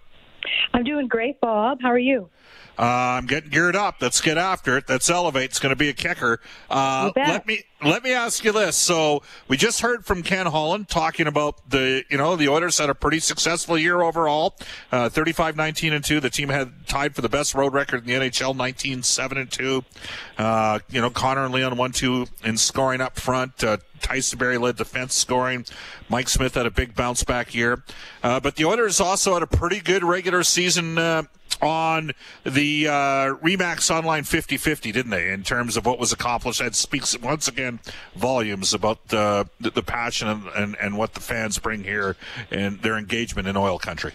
I'm 0.73 0.83
doing 0.83 1.07
great, 1.07 1.39
Bob. 1.41 1.81
How 1.81 1.89
are 1.89 1.97
you? 1.97 2.29
Uh, 2.77 2.83
I'm 3.17 3.25
getting 3.25 3.49
geared 3.49 3.75
up. 3.75 3.95
Let's 4.01 4.21
get 4.21 4.37
after 4.37 4.77
it. 4.77 4.87
That's 4.87 5.09
elevate. 5.09 5.45
It's 5.45 5.59
going 5.59 5.71
to 5.71 5.75
be 5.75 5.89
a 5.89 5.93
kicker. 5.93 6.39
Uh, 6.69 7.11
let 7.15 7.47
me 7.47 7.63
let 7.83 8.03
me 8.03 8.11
ask 8.11 8.43
you 8.43 8.51
this. 8.51 8.75
So 8.75 9.21
we 9.47 9.57
just 9.57 9.81
heard 9.81 10.05
from 10.05 10.23
Ken 10.23 10.45
Holland 10.45 10.89
talking 10.89 11.27
about 11.27 11.69
the 11.69 12.03
you 12.09 12.17
know 12.17 12.35
the 12.35 12.49
Oilers 12.49 12.77
had 12.77 12.89
a 12.89 12.95
pretty 12.95 13.19
successful 13.19 13.77
year 13.77 14.01
overall, 14.01 14.55
uh, 14.91 15.09
35 15.09 15.55
19 15.55 15.93
and 15.93 16.03
two. 16.03 16.19
The 16.19 16.29
team 16.29 16.49
had 16.49 16.87
tied 16.87 17.15
for 17.15 17.21
the 17.21 17.29
best 17.29 17.53
road 17.53 17.73
record 17.73 18.01
in 18.01 18.07
the 18.07 18.27
NHL, 18.27 18.55
19 18.55 19.03
7 19.03 19.37
and 19.37 19.51
two. 19.51 19.83
Uh, 20.37 20.79
you 20.89 20.99
know 20.99 21.09
Connor 21.09 21.45
and 21.45 21.53
Leon 21.53 21.77
one 21.77 21.91
two 21.91 22.25
in 22.43 22.57
scoring 22.57 23.01
up 23.01 23.17
front. 23.17 23.63
Uh, 23.63 23.77
Tyson 24.01 24.37
Barrie 24.37 24.57
led 24.57 24.75
defense 24.75 25.15
scoring. 25.15 25.65
Mike 26.09 26.29
Smith 26.29 26.55
had 26.55 26.65
a 26.65 26.71
big 26.71 26.95
bounce 26.95 27.23
back 27.23 27.55
year. 27.55 27.83
Uh, 28.21 28.39
but 28.39 28.55
the 28.55 28.65
Oilers 28.65 28.99
also 28.99 29.33
had 29.33 29.43
a 29.43 29.47
pretty 29.47 29.79
good 29.79 30.03
regular 30.03 30.43
season 30.43 30.97
uh, 30.97 31.23
on 31.61 32.11
the 32.43 32.87
uh, 32.87 32.91
Remax 33.35 33.89
Online 33.93 34.23
50 34.23 34.57
50, 34.57 34.91
didn't 34.91 35.11
they, 35.11 35.29
in 35.29 35.43
terms 35.43 35.77
of 35.77 35.85
what 35.85 35.99
was 35.99 36.11
accomplished? 36.11 36.59
That 36.59 36.75
speaks 36.75 37.17
once 37.19 37.47
again 37.47 37.79
volumes 38.15 38.73
about 38.73 39.07
the, 39.07 39.47
the 39.59 39.83
passion 39.83 40.27
and, 40.27 40.47
and, 40.55 40.75
and 40.79 40.97
what 40.97 41.13
the 41.13 41.19
fans 41.19 41.59
bring 41.59 41.83
here 41.83 42.15
and 42.51 42.81
their 42.81 42.97
engagement 42.97 43.47
in 43.47 43.57
oil 43.57 43.79
country. 43.79 44.13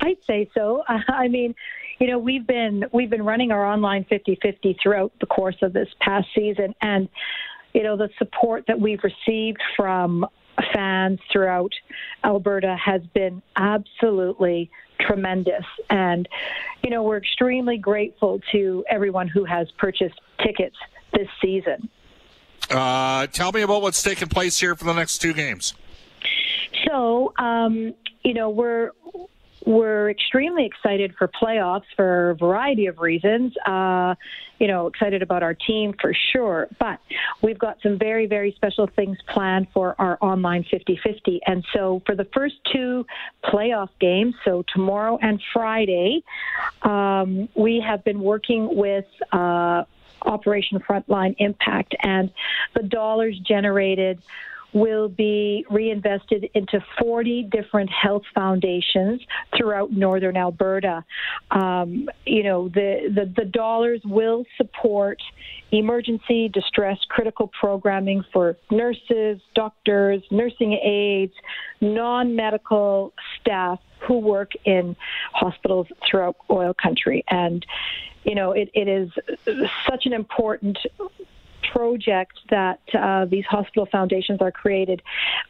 I'd 0.00 0.18
say 0.26 0.50
so. 0.54 0.84
I 1.08 1.28
mean, 1.28 1.54
you 1.98 2.06
know, 2.06 2.18
we've 2.18 2.46
been 2.46 2.84
we've 2.92 3.10
been 3.10 3.24
running 3.24 3.50
our 3.52 3.64
online 3.64 4.04
50-50 4.04 4.76
throughout 4.82 5.12
the 5.20 5.26
course 5.26 5.56
of 5.62 5.72
this 5.72 5.88
past 6.00 6.28
season, 6.34 6.74
and 6.80 7.08
you 7.72 7.82
know, 7.82 7.96
the 7.96 8.10
support 8.18 8.64
that 8.68 8.80
we've 8.80 9.02
received 9.02 9.62
from 9.76 10.26
fans 10.72 11.20
throughout 11.30 11.72
Alberta 12.24 12.76
has 12.76 13.02
been 13.14 13.42
absolutely 13.56 14.70
tremendous. 15.00 15.64
And, 15.90 16.28
you 16.82 16.90
know, 16.90 17.02
we're 17.02 17.18
extremely 17.18 17.78
grateful 17.78 18.40
to 18.52 18.84
everyone 18.88 19.28
who 19.28 19.44
has 19.44 19.70
purchased 19.72 20.20
tickets 20.42 20.76
this 21.12 21.28
season. 21.40 21.88
Uh, 22.70 23.26
tell 23.28 23.52
me 23.52 23.62
about 23.62 23.82
what's 23.82 24.02
taking 24.02 24.28
place 24.28 24.58
here 24.58 24.74
for 24.74 24.84
the 24.84 24.92
next 24.92 25.18
two 25.18 25.32
games. 25.32 25.74
So, 26.86 27.32
um, 27.38 27.94
you 28.22 28.34
know, 28.34 28.50
we're 28.50 28.90
we're 29.66 30.08
extremely 30.10 30.64
excited 30.64 31.14
for 31.18 31.28
playoffs 31.28 31.84
for 31.96 32.30
a 32.30 32.36
variety 32.36 32.86
of 32.86 33.00
reasons. 33.00 33.52
Uh, 33.66 34.14
you 34.60 34.68
know, 34.68 34.86
excited 34.86 35.22
about 35.22 35.42
our 35.42 35.54
team 35.54 35.92
for 36.00 36.14
sure, 36.32 36.68
but 36.78 37.00
we've 37.42 37.58
got 37.58 37.76
some 37.82 37.98
very, 37.98 38.26
very 38.26 38.52
special 38.52 38.88
things 38.94 39.18
planned 39.28 39.66
for 39.74 39.96
our 39.98 40.16
online 40.20 40.64
50 40.70 41.00
50. 41.02 41.40
And 41.46 41.64
so 41.74 42.00
for 42.06 42.14
the 42.14 42.26
first 42.32 42.54
two 42.72 43.04
playoff 43.44 43.90
games, 44.00 44.34
so 44.44 44.64
tomorrow 44.72 45.18
and 45.20 45.42
Friday, 45.52 46.22
um, 46.82 47.48
we 47.54 47.80
have 47.80 48.04
been 48.04 48.20
working 48.20 48.74
with. 48.74 49.06
Uh, 49.32 49.84
Operation 50.22 50.80
Frontline 50.80 51.36
Impact, 51.38 51.94
and 52.02 52.32
the 52.74 52.82
dollars 52.82 53.38
generated 53.46 54.18
will 54.76 55.08
be 55.08 55.64
reinvested 55.70 56.50
into 56.52 56.84
40 57.00 57.44
different 57.44 57.88
health 57.88 58.24
foundations 58.34 59.22
throughout 59.56 59.90
northern 59.90 60.36
Alberta. 60.36 61.02
Um, 61.50 62.10
you 62.26 62.42
know, 62.42 62.68
the, 62.68 63.10
the, 63.14 63.32
the 63.34 63.46
dollars 63.46 64.02
will 64.04 64.44
support 64.58 65.18
emergency, 65.72 66.50
distress, 66.52 66.98
critical 67.08 67.50
programming 67.58 68.22
for 68.34 68.58
nurses, 68.70 69.40
doctors, 69.54 70.22
nursing 70.30 70.74
aides, 70.74 71.32
non 71.80 72.36
medical 72.36 73.14
staff 73.40 73.80
who 74.06 74.18
work 74.18 74.52
in 74.66 74.94
hospitals 75.32 75.86
throughout 76.08 76.36
oil 76.50 76.74
country. 76.74 77.24
And, 77.30 77.64
you 78.24 78.34
know, 78.34 78.52
it, 78.52 78.70
it 78.74 78.88
is 78.88 79.10
such 79.88 80.04
an 80.04 80.12
important 80.12 80.76
project 81.72 82.38
that 82.50 82.80
uh, 82.98 83.24
these 83.26 83.44
hospital 83.46 83.86
foundations 83.90 84.40
are 84.40 84.50
created, 84.50 85.02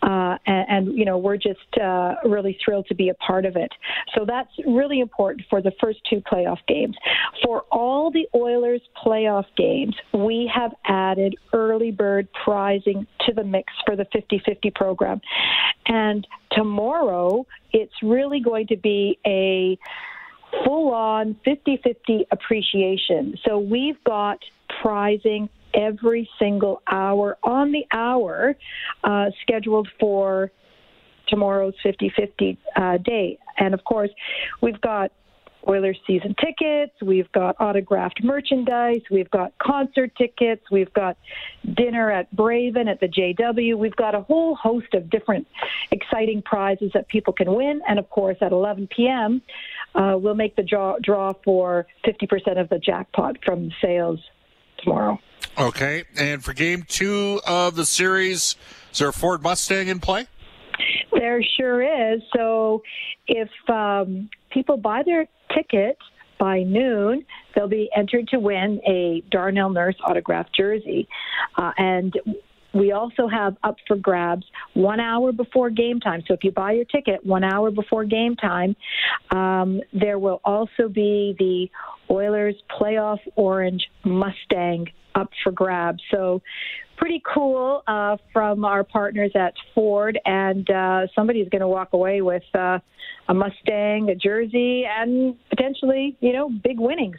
uh, 0.02 0.36
and, 0.46 0.66
and, 0.68 0.98
you 0.98 1.04
know 1.04 1.18
we're 1.18 1.36
just 1.36 1.78
uh, 1.80 2.14
really 2.24 2.58
thrilled 2.64 2.86
to 2.86 2.94
be 2.94 3.08
a 3.08 3.14
part 3.14 3.44
of 3.44 3.56
it. 3.56 3.72
So 4.14 4.24
that's 4.24 4.50
really 4.66 5.00
important 5.00 5.46
for 5.48 5.60
the 5.60 5.72
first 5.80 6.00
two 6.08 6.20
playoff 6.20 6.58
games. 6.66 6.96
For 7.44 7.62
all 7.70 8.10
the 8.10 8.28
Oilers 8.34 8.82
playoff 9.04 9.46
games, 9.56 9.96
we 10.12 10.50
have 10.54 10.72
added 10.86 11.36
early 11.52 11.90
bird 11.90 12.28
prizing 12.44 13.06
to 13.26 13.32
the 13.32 13.44
mix 13.44 13.72
for 13.84 13.96
the 13.96 14.04
50-50 14.06 14.74
program, 14.74 15.20
and 15.86 16.26
tomorrow 16.52 17.46
it's 17.72 17.94
really 18.02 18.40
going 18.40 18.66
to 18.68 18.76
be 18.76 19.18
a 19.26 19.78
full 20.64 20.92
on 20.92 21.36
50 21.44 21.78
50 21.82 22.26
appreciation. 22.30 23.36
So 23.44 23.58
we've 23.58 24.02
got 24.04 24.38
prizing 24.80 25.48
every 25.76 26.28
single 26.38 26.82
hour 26.90 27.36
on 27.44 27.70
the 27.70 27.84
hour 27.92 28.56
uh, 29.04 29.26
scheduled 29.42 29.88
for 30.00 30.50
tomorrow's 31.28 31.74
50 31.82 32.12
50 32.16 32.58
uh, 32.76 32.98
day. 32.98 33.38
And 33.58 33.74
of 33.74 33.84
course, 33.84 34.10
we've 34.60 34.80
got 34.80 35.12
Oilers 35.68 35.98
season 36.06 36.34
tickets, 36.40 36.92
we've 37.02 37.30
got 37.32 37.56
autographed 37.58 38.22
merchandise, 38.22 39.00
we've 39.10 39.30
got 39.30 39.52
concert 39.58 40.12
tickets, 40.16 40.62
we've 40.70 40.92
got 40.92 41.16
dinner 41.74 42.10
at 42.10 42.34
Braven 42.36 42.86
at 42.88 43.00
the 43.00 43.08
JW, 43.08 43.76
we've 43.76 43.96
got 43.96 44.14
a 44.14 44.20
whole 44.20 44.54
host 44.54 44.94
of 44.94 45.10
different 45.10 45.46
exciting 45.90 46.40
prizes 46.42 46.92
that 46.94 47.08
people 47.08 47.32
can 47.32 47.52
win. 47.52 47.80
And 47.88 47.98
of 47.98 48.08
course, 48.10 48.36
at 48.40 48.52
11 48.52 48.88
p.m., 48.94 49.42
uh, 49.96 50.16
we'll 50.16 50.34
make 50.34 50.54
the 50.54 50.62
draw, 50.62 50.98
draw 51.02 51.32
for 51.44 51.86
50% 52.06 52.60
of 52.60 52.68
the 52.68 52.78
jackpot 52.78 53.38
from 53.44 53.72
sales 53.82 54.20
tomorrow. 54.78 55.18
Okay, 55.58 56.04
and 56.16 56.44
for 56.44 56.52
game 56.52 56.84
two 56.86 57.40
of 57.46 57.76
the 57.76 57.84
series, 57.84 58.56
is 58.92 58.98
there 58.98 59.08
a 59.08 59.12
Ford 59.12 59.42
Mustang 59.42 59.88
in 59.88 60.00
play? 60.00 60.26
There 61.12 61.42
sure 61.56 61.82
is. 62.14 62.20
So 62.34 62.82
if 63.26 63.48
um, 63.68 64.28
people 64.50 64.76
buy 64.76 65.02
their 65.04 65.26
ticket 65.54 65.96
by 66.38 66.62
noon, 66.62 67.24
they'll 67.54 67.68
be 67.68 67.90
entered 67.96 68.28
to 68.28 68.38
win 68.38 68.80
a 68.86 69.22
Darnell 69.30 69.70
Nurse 69.70 69.96
autographed 70.04 70.54
jersey. 70.54 71.08
Uh, 71.56 71.72
and 71.78 72.14
we 72.74 72.92
also 72.92 73.26
have 73.26 73.56
up 73.62 73.76
for 73.88 73.96
grabs 73.96 74.44
one 74.74 75.00
hour 75.00 75.32
before 75.32 75.70
game 75.70 75.98
time. 76.00 76.22
So 76.28 76.34
if 76.34 76.44
you 76.44 76.52
buy 76.52 76.72
your 76.72 76.84
ticket 76.84 77.24
one 77.24 77.42
hour 77.42 77.70
before 77.70 78.04
game 78.04 78.36
time, 78.36 78.76
um, 79.30 79.80
there 79.92 80.18
will 80.18 80.40
also 80.44 80.88
be 80.88 81.34
the 81.38 81.70
Oilers 82.12 82.54
playoff 82.78 83.18
orange 83.36 83.86
Mustang 84.04 84.88
up 85.16 85.30
for 85.42 85.50
grabs. 85.50 86.02
So 86.10 86.42
pretty 86.96 87.22
cool 87.34 87.82
uh, 87.86 88.16
from 88.32 88.64
our 88.64 88.84
partners 88.84 89.32
at 89.34 89.54
Ford, 89.74 90.18
and 90.24 90.68
uh, 90.70 91.06
somebody's 91.14 91.48
going 91.48 91.60
to 91.60 91.68
walk 91.68 91.92
away 91.92 92.20
with 92.22 92.44
uh, 92.54 92.78
a 93.28 93.34
Mustang, 93.34 94.08
a 94.10 94.14
jersey, 94.14 94.84
and 94.86 95.36
potentially, 95.50 96.16
you 96.20 96.32
know, 96.32 96.48
big 96.48 96.78
winnings. 96.78 97.18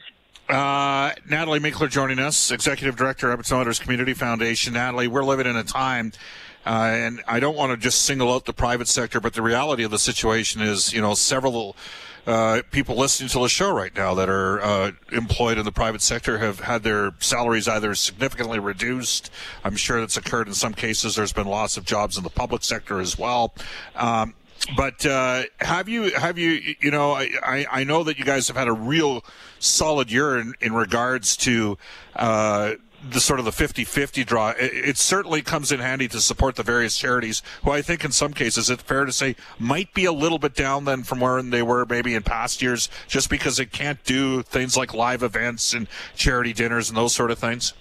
Uh, 0.49 1.11
Natalie 1.29 1.59
Minkler 1.59 1.89
joining 1.89 2.19
us, 2.19 2.51
Executive 2.51 2.95
Director, 2.95 3.31
Edmonton 3.31 3.57
Oilers 3.57 3.79
Community 3.79 4.13
Foundation. 4.13 4.73
Natalie, 4.73 5.07
we're 5.07 5.23
living 5.23 5.45
in 5.45 5.57
a 5.57 5.63
time, 5.63 6.13
uh, 6.65 6.69
and 6.69 7.21
I 7.27 7.41
don't 7.41 7.57
want 7.57 7.71
to 7.71 7.77
just 7.77 8.03
single 8.03 8.33
out 8.33 8.45
the 8.45 8.53
private 8.53 8.87
sector, 8.87 9.19
but 9.19 9.33
the 9.33 9.41
reality 9.41 9.83
of 9.83 9.91
the 9.91 9.99
situation 9.99 10.61
is, 10.61 10.93
you 10.93 11.01
know, 11.01 11.15
several 11.15 11.75
uh, 12.27 12.61
people 12.71 12.97
listening 12.97 13.29
to 13.29 13.39
the 13.39 13.47
show 13.47 13.71
right 13.71 13.95
now 13.95 14.13
that 14.13 14.27
are 14.27 14.61
uh, 14.61 14.91
employed 15.13 15.57
in 15.57 15.63
the 15.63 15.71
private 15.71 16.01
sector 16.01 16.37
have 16.37 16.59
had 16.59 16.83
their 16.83 17.11
salaries 17.19 17.69
either 17.69 17.95
significantly 17.95 18.59
reduced. 18.59 19.31
I'm 19.63 19.77
sure 19.77 20.01
that's 20.01 20.17
occurred 20.17 20.49
in 20.49 20.53
some 20.53 20.73
cases. 20.73 21.15
There's 21.15 21.31
been 21.31 21.47
loss 21.47 21.77
of 21.77 21.85
jobs 21.85 22.17
in 22.17 22.23
the 22.23 22.29
public 22.29 22.63
sector 22.63 22.99
as 22.99 23.17
well. 23.17 23.53
Um, 23.95 24.33
but 24.75 25.05
uh, 25.05 25.43
have 25.59 25.87
you 25.87 26.11
have 26.15 26.37
you 26.37 26.75
you 26.81 26.91
know 26.91 27.13
I, 27.13 27.65
I 27.71 27.83
know 27.85 28.03
that 28.03 28.19
you 28.19 28.25
guys 28.25 28.47
have 28.49 28.57
had 28.57 28.67
a 28.67 28.73
real 28.73 29.23
solid 29.59 30.11
year 30.11 30.37
in, 30.37 30.53
in 30.59 30.73
regards 30.73 31.37
to 31.37 31.77
uh, 32.15 32.73
the 33.11 33.19
sort 33.19 33.39
of 33.39 33.45
the 33.45 33.51
50-50 33.51 34.25
draw. 34.25 34.49
It, 34.51 34.71
it, 34.73 34.97
certainly 34.97 35.41
comes 35.41 35.71
in 35.71 35.79
handy 35.79 36.07
to 36.09 36.19
support 36.19 36.55
the 36.55 36.63
various 36.63 36.97
charities 36.97 37.43
who 37.63 37.71
I 37.71 37.81
think 37.81 38.03
in 38.03 38.11
some 38.11 38.33
cases 38.33 38.69
it's 38.69 38.81
fair 38.81 39.05
to 39.05 39.11
say 39.11 39.35
might 39.59 39.93
be 39.93 40.05
a 40.05 40.11
little 40.11 40.39
bit 40.39 40.55
down 40.55 40.85
then 40.85 41.03
from 41.03 41.19
where 41.19 41.41
they 41.41 41.61
were 41.61 41.85
maybe 41.85 42.15
in 42.15 42.23
past 42.23 42.61
years 42.61 42.89
just 43.07 43.29
because 43.29 43.59
it 43.59 43.71
can't 43.71 44.03
do 44.03 44.41
things 44.41 44.75
like 44.75 44.93
live 44.93 45.21
events 45.21 45.73
and 45.73 45.87
charity 46.15 46.53
dinners 46.53 46.89
and 46.89 46.97
those 46.97 47.13
sort 47.13 47.29
of 47.29 47.37
things. 47.37 47.73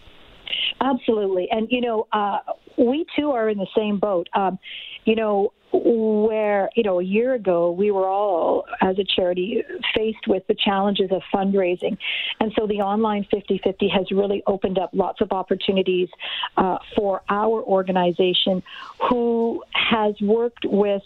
Absolutely. 0.80 1.48
And, 1.50 1.68
you 1.70 1.80
know, 1.80 2.06
uh, 2.12 2.38
we 2.76 3.06
too 3.16 3.30
are 3.30 3.48
in 3.48 3.58
the 3.58 3.66
same 3.76 3.98
boat. 3.98 4.28
Um, 4.34 4.58
you 5.04 5.14
know, 5.14 5.52
where 5.84 6.70
you 6.74 6.82
know 6.82 7.00
a 7.00 7.04
year 7.04 7.34
ago 7.34 7.70
we 7.70 7.90
were 7.90 8.08
all 8.08 8.66
as 8.80 8.98
a 8.98 9.04
charity 9.04 9.62
faced 9.94 10.26
with 10.26 10.46
the 10.46 10.54
challenges 10.54 11.10
of 11.10 11.22
fundraising. 11.32 11.98
And 12.40 12.52
so 12.58 12.66
the 12.66 12.80
online 12.80 13.24
50-50 13.32 13.90
has 13.90 14.10
really 14.10 14.42
opened 14.46 14.78
up 14.78 14.90
lots 14.92 15.20
of 15.20 15.32
opportunities 15.32 16.08
uh, 16.56 16.78
for 16.94 17.22
our 17.28 17.62
organization 17.62 18.62
who 19.08 19.62
has 19.72 20.20
worked 20.20 20.64
with 20.64 21.02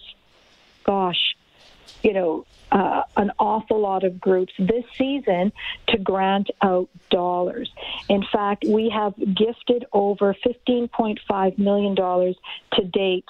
gosh 0.84 1.36
you 2.02 2.12
know, 2.12 2.46
uh, 2.72 3.02
an 3.16 3.32
awful 3.38 3.80
lot 3.80 4.04
of 4.04 4.20
groups 4.20 4.52
this 4.58 4.84
season 4.96 5.52
to 5.88 5.98
grant 5.98 6.50
out 6.62 6.88
dollars. 7.10 7.70
In 8.08 8.24
fact, 8.32 8.64
we 8.66 8.88
have 8.90 9.14
gifted 9.34 9.84
over 9.92 10.34
$15.5 10.46 11.58
million 11.58 11.96
to 11.96 12.84
date. 12.92 13.24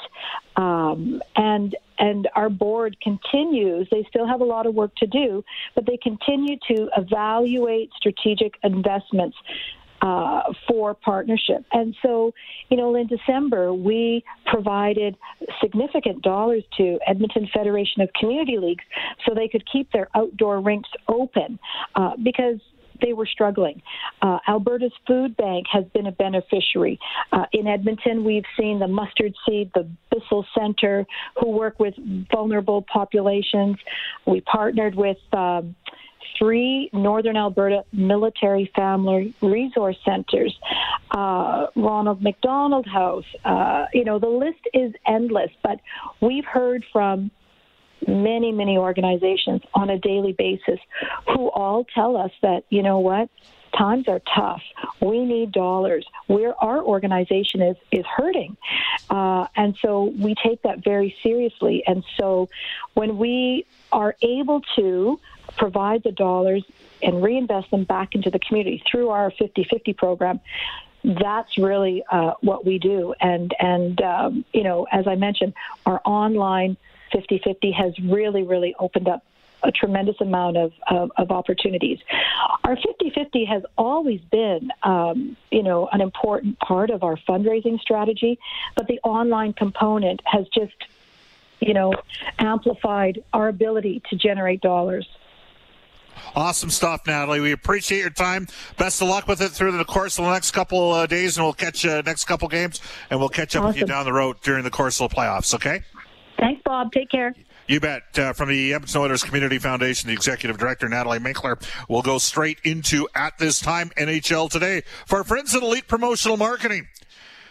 Um, 0.57 1.23
and 1.37 1.75
and 1.99 2.29
our 2.35 2.49
board 2.49 2.97
continues, 3.03 3.87
they 3.91 4.07
still 4.09 4.27
have 4.27 4.41
a 4.41 4.45
lot 4.45 4.67
of 4.67 4.75
work 4.75 4.95
to 4.97 5.07
do, 5.07 5.45
but 5.75 5.85
they 5.85 5.99
continue 5.99 6.57
to 6.69 6.89
evaluate 6.97 7.91
strategic 7.95 8.55
investments 8.63 9.37
uh, 10.01 10.43
for 10.69 10.95
partnership. 10.95 11.65
And 11.73 11.95
so, 12.03 12.33
you 12.71 12.77
know, 12.77 12.95
in 12.95 13.07
December, 13.07 13.75
we 13.75 14.25
provided 14.47 15.17
significant 15.61 16.23
dollars 16.23 16.65
to 16.79 16.99
Edmonton 17.07 17.49
Federation 17.53 18.03
of 18.03 18.11
Community 18.19 18.59
Leagues 18.59 18.85
so 19.27 19.35
they 19.35 19.49
could 19.49 19.65
keep 19.71 19.91
their 19.93 20.09
outdoor 20.15 20.61
rinks 20.61 20.91
open 21.09 21.59
uh, 21.95 22.13
because 22.23 22.61
they 23.03 23.13
were 23.13 23.27
struggling. 23.27 23.81
Uh, 24.23 24.39
Alberta's 24.47 24.93
food 25.07 25.37
bank 25.37 25.67
has 25.73 25.85
been 25.95 26.07
a 26.07 26.13
beneficiary. 26.13 26.99
Uh, 27.33 27.45
in 27.53 27.67
Edmonton, 27.67 28.25
we've 28.25 28.45
seen 28.59 28.79
the 28.79 28.89
Mustard 28.89 29.35
Seed, 29.47 29.71
the 29.75 29.89
Bissell 30.11 30.47
Center, 30.59 31.07
who 31.39 31.51
work 31.51 31.79
with 31.79 31.95
vulnerable 32.31 32.85
populations. 32.93 33.77
We 34.27 34.41
partnered 34.43 34.95
with 34.95 35.19
um, 35.33 35.75
three 36.39 36.91
Northern 36.93 37.37
Alberta 37.37 37.85
military 37.93 38.71
family 38.75 39.35
resource 39.41 39.97
centers, 40.05 40.59
uh, 41.11 41.67
Ronald 41.77 42.23
McDonald 42.23 42.87
House. 42.87 43.27
Uh, 43.45 43.87
you 43.93 44.05
know, 44.05 44.19
the 44.19 44.29
list 44.29 44.61
is 44.73 44.93
endless, 45.07 45.51
but 45.63 45.81
we've 46.21 46.45
heard 46.45 46.85
from 46.93 47.31
many, 48.07 48.53
many 48.53 48.79
organizations 48.79 49.63
on 49.75 49.91
a 49.91 49.99
daily 49.99 50.33
basis 50.33 50.81
who 51.29 51.51
all 51.51 51.85
tell 51.95 52.17
us 52.17 52.33
that, 52.43 52.65
you 52.71 52.83
know 52.83 52.99
what, 52.99 53.29
times 53.77 54.09
are 54.09 54.21
tough. 54.35 54.63
We 55.01 55.25
need 55.25 55.53
dollars. 55.53 56.07
Where 56.27 56.55
our 56.63 56.83
organization 56.83 57.63
is 57.63 57.77
is 57.91 58.05
hurting, 58.07 58.57
uh, 59.09 59.47
and 59.57 59.77
so 59.81 60.13
we 60.19 60.35
take 60.43 60.63
that 60.63 60.83
very 60.85 61.15
seriously. 61.23 61.83
And 61.87 62.05
so 62.19 62.49
when 62.95 63.19
we 63.19 63.67
are 63.93 64.17
able 64.23 64.61
to 64.77 65.21
provide 65.57 66.03
the 66.03 66.13
dollars 66.13 66.65
and 67.03 67.23
reinvest 67.23 67.71
them 67.71 67.85
back 67.85 68.15
into 68.15 68.31
the 68.31 68.39
community 68.39 68.83
through 68.91 69.09
our 69.09 69.31
50-50 69.31 69.97
program, 69.97 70.41
that's 71.03 71.57
really 71.57 72.03
uh, 72.11 72.33
what 72.41 72.65
we 72.67 72.79
do. 72.79 73.15
And 73.21 73.55
and 73.59 74.01
um, 74.03 74.45
you 74.53 74.63
know, 74.63 74.87
as 74.93 75.07
I 75.07 75.15
mentioned, 75.15 75.55
our 75.87 76.01
online 76.05 76.77
50-50 77.13 77.75
has 77.75 77.99
really, 78.01 78.43
really 78.43 78.75
opened 78.79 79.09
up 79.09 79.25
a 79.63 79.71
tremendous 79.71 80.17
amount 80.21 80.57
of, 80.57 80.73
of, 80.89 81.13
of 81.17 81.31
opportunities. 81.31 81.99
Our 82.65 82.77
50-50 82.77 83.47
has 83.47 83.63
always 83.77 84.21
been, 84.21 84.71
um, 84.83 85.37
you 85.51 85.63
know, 85.63 85.89
an 85.93 86.01
important 86.01 86.59
part 86.61 86.91
of 86.91 87.03
our 87.03 87.17
fundraising 87.17 87.79
strategy, 87.79 88.39
but 88.75 88.87
the 88.87 89.01
online 89.03 89.53
component 89.53 90.23
has 90.25 90.47
just, 90.49 90.75
you 91.61 91.75
know, 91.75 91.93
amplified 92.39 93.23
our 93.33 93.49
ability 93.49 94.03
to 94.11 94.17
generate 94.17 94.61
dollars. 94.61 95.07
Awesome 96.35 96.71
stuff, 96.71 97.07
Natalie. 97.07 97.41
We 97.41 97.53
appreciate 97.53 98.01
your 98.01 98.11
time. 98.11 98.47
Best 98.77 99.03
of 99.03 99.09
luck 99.09 99.27
with 99.27 99.41
it 99.41 99.51
through 99.51 99.77
the 99.77 99.85
course 99.85 100.19
of 100.19 100.25
the 100.25 100.33
next 100.33 100.53
couple 100.53 100.93
uh, 100.93 101.07
days, 101.07 101.37
and 101.37 101.45
we'll 101.45 101.53
catch 101.53 101.85
you 101.85 102.03
next 102.03 102.25
couple 102.25 102.49
games, 102.49 102.81
and 103.11 103.19
we'll 103.19 103.29
catch 103.29 103.57
up 103.57 103.65
with 103.65 103.77
you 103.77 103.87
down 103.87 104.05
the 104.05 104.13
road 104.13 104.37
during 104.43 104.65
the 104.65 104.71
course 104.71 105.01
of 105.01 105.11
the 105.11 105.17
playoffs. 105.17 105.55
Okay. 105.55 105.83
Thanks, 106.39 106.63
Bob. 106.65 106.91
Take 106.93 107.11
care. 107.11 107.35
You 107.69 107.79
bet. 107.79 108.19
Uh, 108.19 108.33
from 108.33 108.49
the 108.49 108.75
Edmonton 108.75 109.01
Oilers 109.01 109.23
Community 109.23 109.59
Foundation, 109.59 110.09
the 110.09 110.15
executive 110.15 110.59
director, 110.59 110.89
Natalie 110.89 111.19
Minkler, 111.19 111.63
will 111.89 112.03
go 112.03 112.19
straight 112.19 112.59
into 112.65 113.09
at 113.15 113.39
this 113.39 113.61
time 113.61 113.91
NHL 113.97 114.51
today 114.51 114.83
for 115.07 115.19
our 115.19 115.25
friends 115.25 115.55
at 115.55 115.63
Elite 115.63 115.87
Promotional 115.87 116.37
Marketing. 116.37 116.89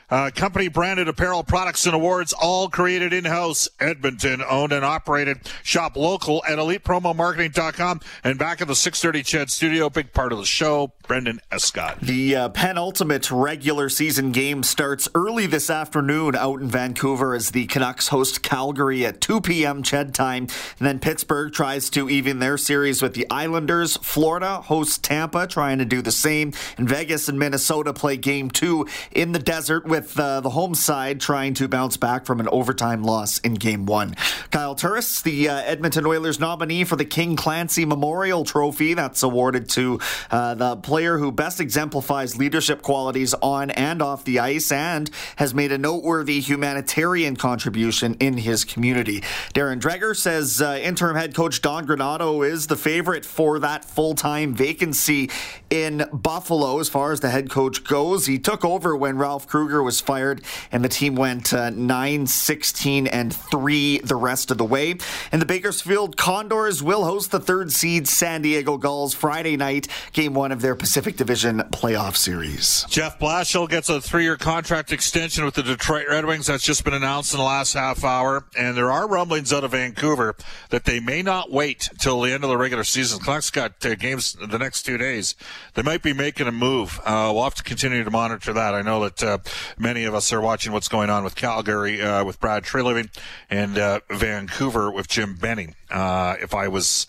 Uh, 0.09 0.31
company 0.33 0.67
branded 0.67 1.07
apparel 1.07 1.43
products 1.43 1.85
and 1.85 1.93
awards, 1.95 2.33
all 2.33 2.69
created 2.69 3.13
in 3.13 3.25
house, 3.25 3.69
Edmonton 3.79 4.41
owned 4.47 4.71
and 4.71 4.83
operated. 4.83 5.39
Shop 5.63 5.95
local 5.95 6.43
at 6.47 6.57
elitepromomarketing.com. 6.57 8.01
And 8.23 8.39
back 8.39 8.61
at 8.61 8.67
the 8.67 8.75
630 8.75 9.23
Ched 9.23 9.49
studio, 9.49 9.89
big 9.89 10.13
part 10.13 10.31
of 10.31 10.39
the 10.39 10.45
show, 10.45 10.91
Brendan 11.09 11.41
Escott. 11.51 11.99
The 12.01 12.35
uh, 12.35 12.49
penultimate 12.49 13.31
regular 13.31 13.89
season 13.89 14.31
game 14.31 14.61
starts 14.61 15.09
early 15.15 15.47
this 15.47 15.71
afternoon 15.71 16.35
out 16.35 16.61
in 16.61 16.67
Vancouver 16.67 17.33
as 17.33 17.49
the 17.49 17.65
Canucks 17.65 18.09
host 18.09 18.43
Calgary 18.43 19.07
at 19.07 19.19
2 19.19 19.41
p.m. 19.41 19.81
Ched 19.81 20.13
time. 20.13 20.43
And 20.43 20.87
then 20.87 20.99
Pittsburgh 20.99 21.51
tries 21.51 21.89
to 21.89 22.11
even 22.11 22.37
their 22.37 22.59
series 22.59 23.01
with 23.01 23.15
the 23.15 23.25
Islanders. 23.31 23.97
Florida 23.97 24.61
hosts 24.61 24.99
Tampa, 24.99 25.47
trying 25.47 25.79
to 25.79 25.85
do 25.85 26.03
the 26.03 26.11
same. 26.11 26.53
And 26.77 26.87
Vegas 26.87 27.27
and 27.27 27.39
Minnesota 27.39 27.91
play 27.91 28.15
game 28.15 28.51
two 28.51 28.87
in 29.11 29.31
the 29.31 29.39
desert 29.39 29.87
with 29.87 30.17
uh, 30.19 30.41
the 30.41 30.51
home 30.51 30.75
side 30.75 31.19
trying 31.19 31.55
to 31.55 31.67
bounce 31.67 31.97
back 31.97 32.27
from 32.27 32.39
an 32.39 32.47
overtime 32.49 33.03
loss 33.03 33.39
in 33.39 33.55
game 33.55 33.87
one. 33.87 34.13
Kyle 34.51 34.75
Turris, 34.75 35.23
the 35.23 35.49
uh, 35.49 35.57
Edmonton 35.61 36.05
Oilers 36.05 36.39
nominee 36.39 36.83
for 36.83 36.97
the 36.97 37.05
King 37.05 37.35
Clancy 37.35 37.83
Memorial 37.83 38.45
Trophy, 38.45 38.93
that's 38.93 39.23
awarded 39.23 39.69
to 39.69 39.99
uh, 40.29 40.53
the 40.53 40.77
player 40.99 41.17
who 41.17 41.31
best 41.31 41.61
exemplifies 41.61 42.35
leadership 42.35 42.81
qualities 42.81 43.33
on 43.35 43.71
and 43.71 44.01
off 44.01 44.25
the 44.25 44.37
ice 44.37 44.69
and 44.69 45.09
has 45.37 45.53
made 45.53 45.71
a 45.71 45.77
noteworthy 45.77 46.41
humanitarian 46.41 47.37
contribution 47.37 48.17
in 48.19 48.35
his 48.35 48.65
community. 48.65 49.21
Darren 49.53 49.79
Dreger 49.79 50.13
says 50.13 50.61
uh, 50.61 50.77
interim 50.83 51.15
head 51.15 51.33
coach 51.33 51.61
Don 51.61 51.87
Granato 51.87 52.45
is 52.45 52.67
the 52.67 52.75
favorite 52.75 53.23
for 53.23 53.59
that 53.59 53.85
full 53.85 54.13
time 54.13 54.53
vacancy 54.53 55.29
in 55.69 56.03
Buffalo 56.11 56.79
as 56.79 56.89
far 56.89 57.13
as 57.13 57.21
the 57.21 57.29
head 57.29 57.49
coach 57.49 57.85
goes. 57.85 58.25
He 58.25 58.37
took 58.37 58.65
over 58.65 58.93
when 58.93 59.17
Ralph 59.17 59.47
Krueger 59.47 59.81
was 59.81 60.01
fired 60.01 60.41
and 60.69 60.83
the 60.83 60.89
team 60.89 61.15
went 61.15 61.53
uh, 61.53 61.69
9 61.69 62.27
16 62.27 63.07
and 63.07 63.33
3 63.33 63.99
the 63.99 64.17
rest 64.17 64.51
of 64.51 64.57
the 64.57 64.65
way. 64.65 64.95
And 65.31 65.41
the 65.41 65.45
Bakersfield 65.45 66.17
Condors 66.17 66.83
will 66.83 67.05
host 67.05 67.31
the 67.31 67.39
third 67.39 67.71
seed 67.71 68.09
San 68.09 68.41
Diego 68.41 68.75
Gulls 68.75 69.13
Friday 69.13 69.55
night, 69.55 69.87
game 70.11 70.33
one 70.33 70.51
of 70.51 70.59
their 70.59 70.75
Pacific 70.75 70.88
Division 70.93 71.59
playoff 71.71 72.15
series. 72.15 72.85
Jeff 72.89 73.19
Blashill 73.19 73.69
gets 73.69 73.89
a 73.89 74.01
three-year 74.01 74.37
contract 74.37 74.91
extension 74.91 75.45
with 75.45 75.53
the 75.53 75.61
Detroit 75.61 76.07
Red 76.09 76.25
Wings. 76.25 76.47
That's 76.47 76.63
just 76.63 76.83
been 76.83 76.93
announced 76.95 77.33
in 77.33 77.37
the 77.37 77.45
last 77.45 77.73
half 77.73 78.03
hour, 78.03 78.45
and 78.57 78.75
there 78.75 78.91
are 78.91 79.07
rumblings 79.07 79.53
out 79.53 79.63
of 79.63 79.71
Vancouver 79.71 80.35
that 80.71 80.85
they 80.85 80.99
may 80.99 81.21
not 81.21 81.51
wait 81.51 81.89
till 81.99 82.21
the 82.21 82.31
end 82.31 82.43
of 82.43 82.49
the 82.49 82.57
regular 82.57 82.83
season. 82.83 83.19
Canucks 83.19 83.51
got 83.51 83.85
uh, 83.85 83.93
games 83.95 84.33
the 84.33 84.57
next 84.57 84.83
two 84.83 84.97
days. 84.97 85.35
They 85.75 85.83
might 85.83 86.01
be 86.01 86.13
making 86.13 86.47
a 86.47 86.51
move. 86.51 86.99
Uh, 87.05 87.31
we'll 87.33 87.43
have 87.43 87.55
to 87.55 87.63
continue 87.63 88.03
to 88.03 88.11
monitor 88.11 88.51
that. 88.53 88.73
I 88.73 88.81
know 88.81 89.03
that 89.03 89.23
uh, 89.23 89.37
many 89.77 90.05
of 90.05 90.15
us 90.15 90.33
are 90.33 90.41
watching 90.41 90.73
what's 90.73 90.87
going 90.87 91.09
on 91.09 91.23
with 91.23 91.35
Calgary 91.35 92.01
uh, 92.01 92.23
with 92.23 92.39
Brad 92.39 92.63
Treliving 92.63 93.09
and 93.49 93.77
uh, 93.77 93.99
Vancouver 94.09 94.91
with 94.91 95.07
Jim 95.07 95.35
Benning. 95.35 95.75
Uh, 95.89 96.35
if 96.41 96.53
I 96.53 96.67
was 96.67 97.07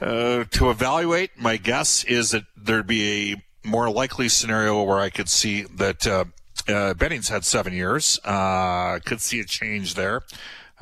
uh, 0.00 0.44
to 0.50 0.70
evaluate, 0.70 1.30
my 1.36 1.56
guess 1.56 2.04
is 2.04 2.30
that 2.30 2.44
there'd 2.56 2.86
be 2.86 3.32
a 3.32 3.68
more 3.68 3.90
likely 3.90 4.28
scenario 4.28 4.82
where 4.82 4.98
I 4.98 5.10
could 5.10 5.28
see 5.28 5.62
that 5.62 6.06
uh, 6.06 6.24
uh, 6.68 6.94
Benning's 6.94 7.28
had 7.28 7.44
seven 7.44 7.72
years. 7.72 8.18
Uh, 8.24 8.98
could 9.04 9.20
see 9.20 9.40
a 9.40 9.44
change 9.44 9.94
there. 9.94 10.22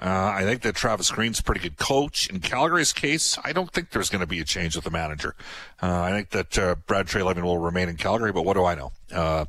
Uh, 0.00 0.32
I 0.32 0.44
think 0.44 0.62
that 0.62 0.76
Travis 0.76 1.10
Green's 1.10 1.40
a 1.40 1.42
pretty 1.42 1.60
good 1.60 1.76
coach. 1.76 2.30
In 2.30 2.38
Calgary's 2.38 2.92
case, 2.92 3.36
I 3.44 3.52
don't 3.52 3.72
think 3.72 3.90
there's 3.90 4.10
going 4.10 4.20
to 4.20 4.26
be 4.28 4.38
a 4.38 4.44
change 4.44 4.76
with 4.76 4.84
the 4.84 4.90
manager. 4.90 5.34
Uh, 5.82 6.00
I 6.02 6.10
think 6.10 6.30
that 6.30 6.58
uh, 6.58 6.74
Brad 6.86 7.06
Treliving 7.06 7.42
will 7.42 7.58
remain 7.58 7.88
in 7.88 7.96
Calgary, 7.96 8.32
but 8.32 8.44
what 8.44 8.54
do 8.54 8.64
I 8.64 8.76
know? 8.76 8.92
Uh, 9.12 9.44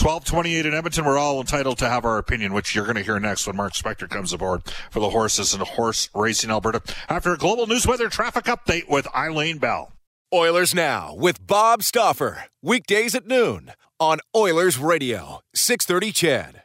1228 0.00 0.66
in 0.66 0.74
Edmonton, 0.74 1.04
we're 1.04 1.18
all 1.18 1.40
entitled 1.40 1.78
to 1.78 1.88
have 1.88 2.04
our 2.04 2.18
opinion, 2.18 2.52
which 2.52 2.74
you're 2.74 2.84
going 2.84 2.96
to 2.96 3.02
hear 3.02 3.20
next 3.20 3.46
when 3.46 3.56
Mark 3.56 3.74
Spector 3.74 4.08
comes 4.08 4.32
aboard 4.32 4.62
for 4.90 4.98
the 4.98 5.10
horses 5.10 5.54
and 5.54 5.62
horse 5.62 6.08
racing 6.14 6.50
Alberta 6.50 6.82
after 7.08 7.32
a 7.32 7.38
global 7.38 7.68
news 7.68 7.86
weather 7.86 8.08
traffic 8.08 8.44
update 8.46 8.88
with 8.88 9.06
Eileen 9.14 9.58
Bell. 9.58 9.92
Oilers 10.34 10.74
Now 10.74 11.14
with 11.14 11.46
Bob 11.46 11.82
Stauffer. 11.82 12.44
Weekdays 12.62 13.14
at 13.14 13.26
noon 13.26 13.72
on 14.00 14.18
Oilers 14.34 14.78
Radio, 14.78 15.40
630 15.54 16.12
Ched. 16.12 16.61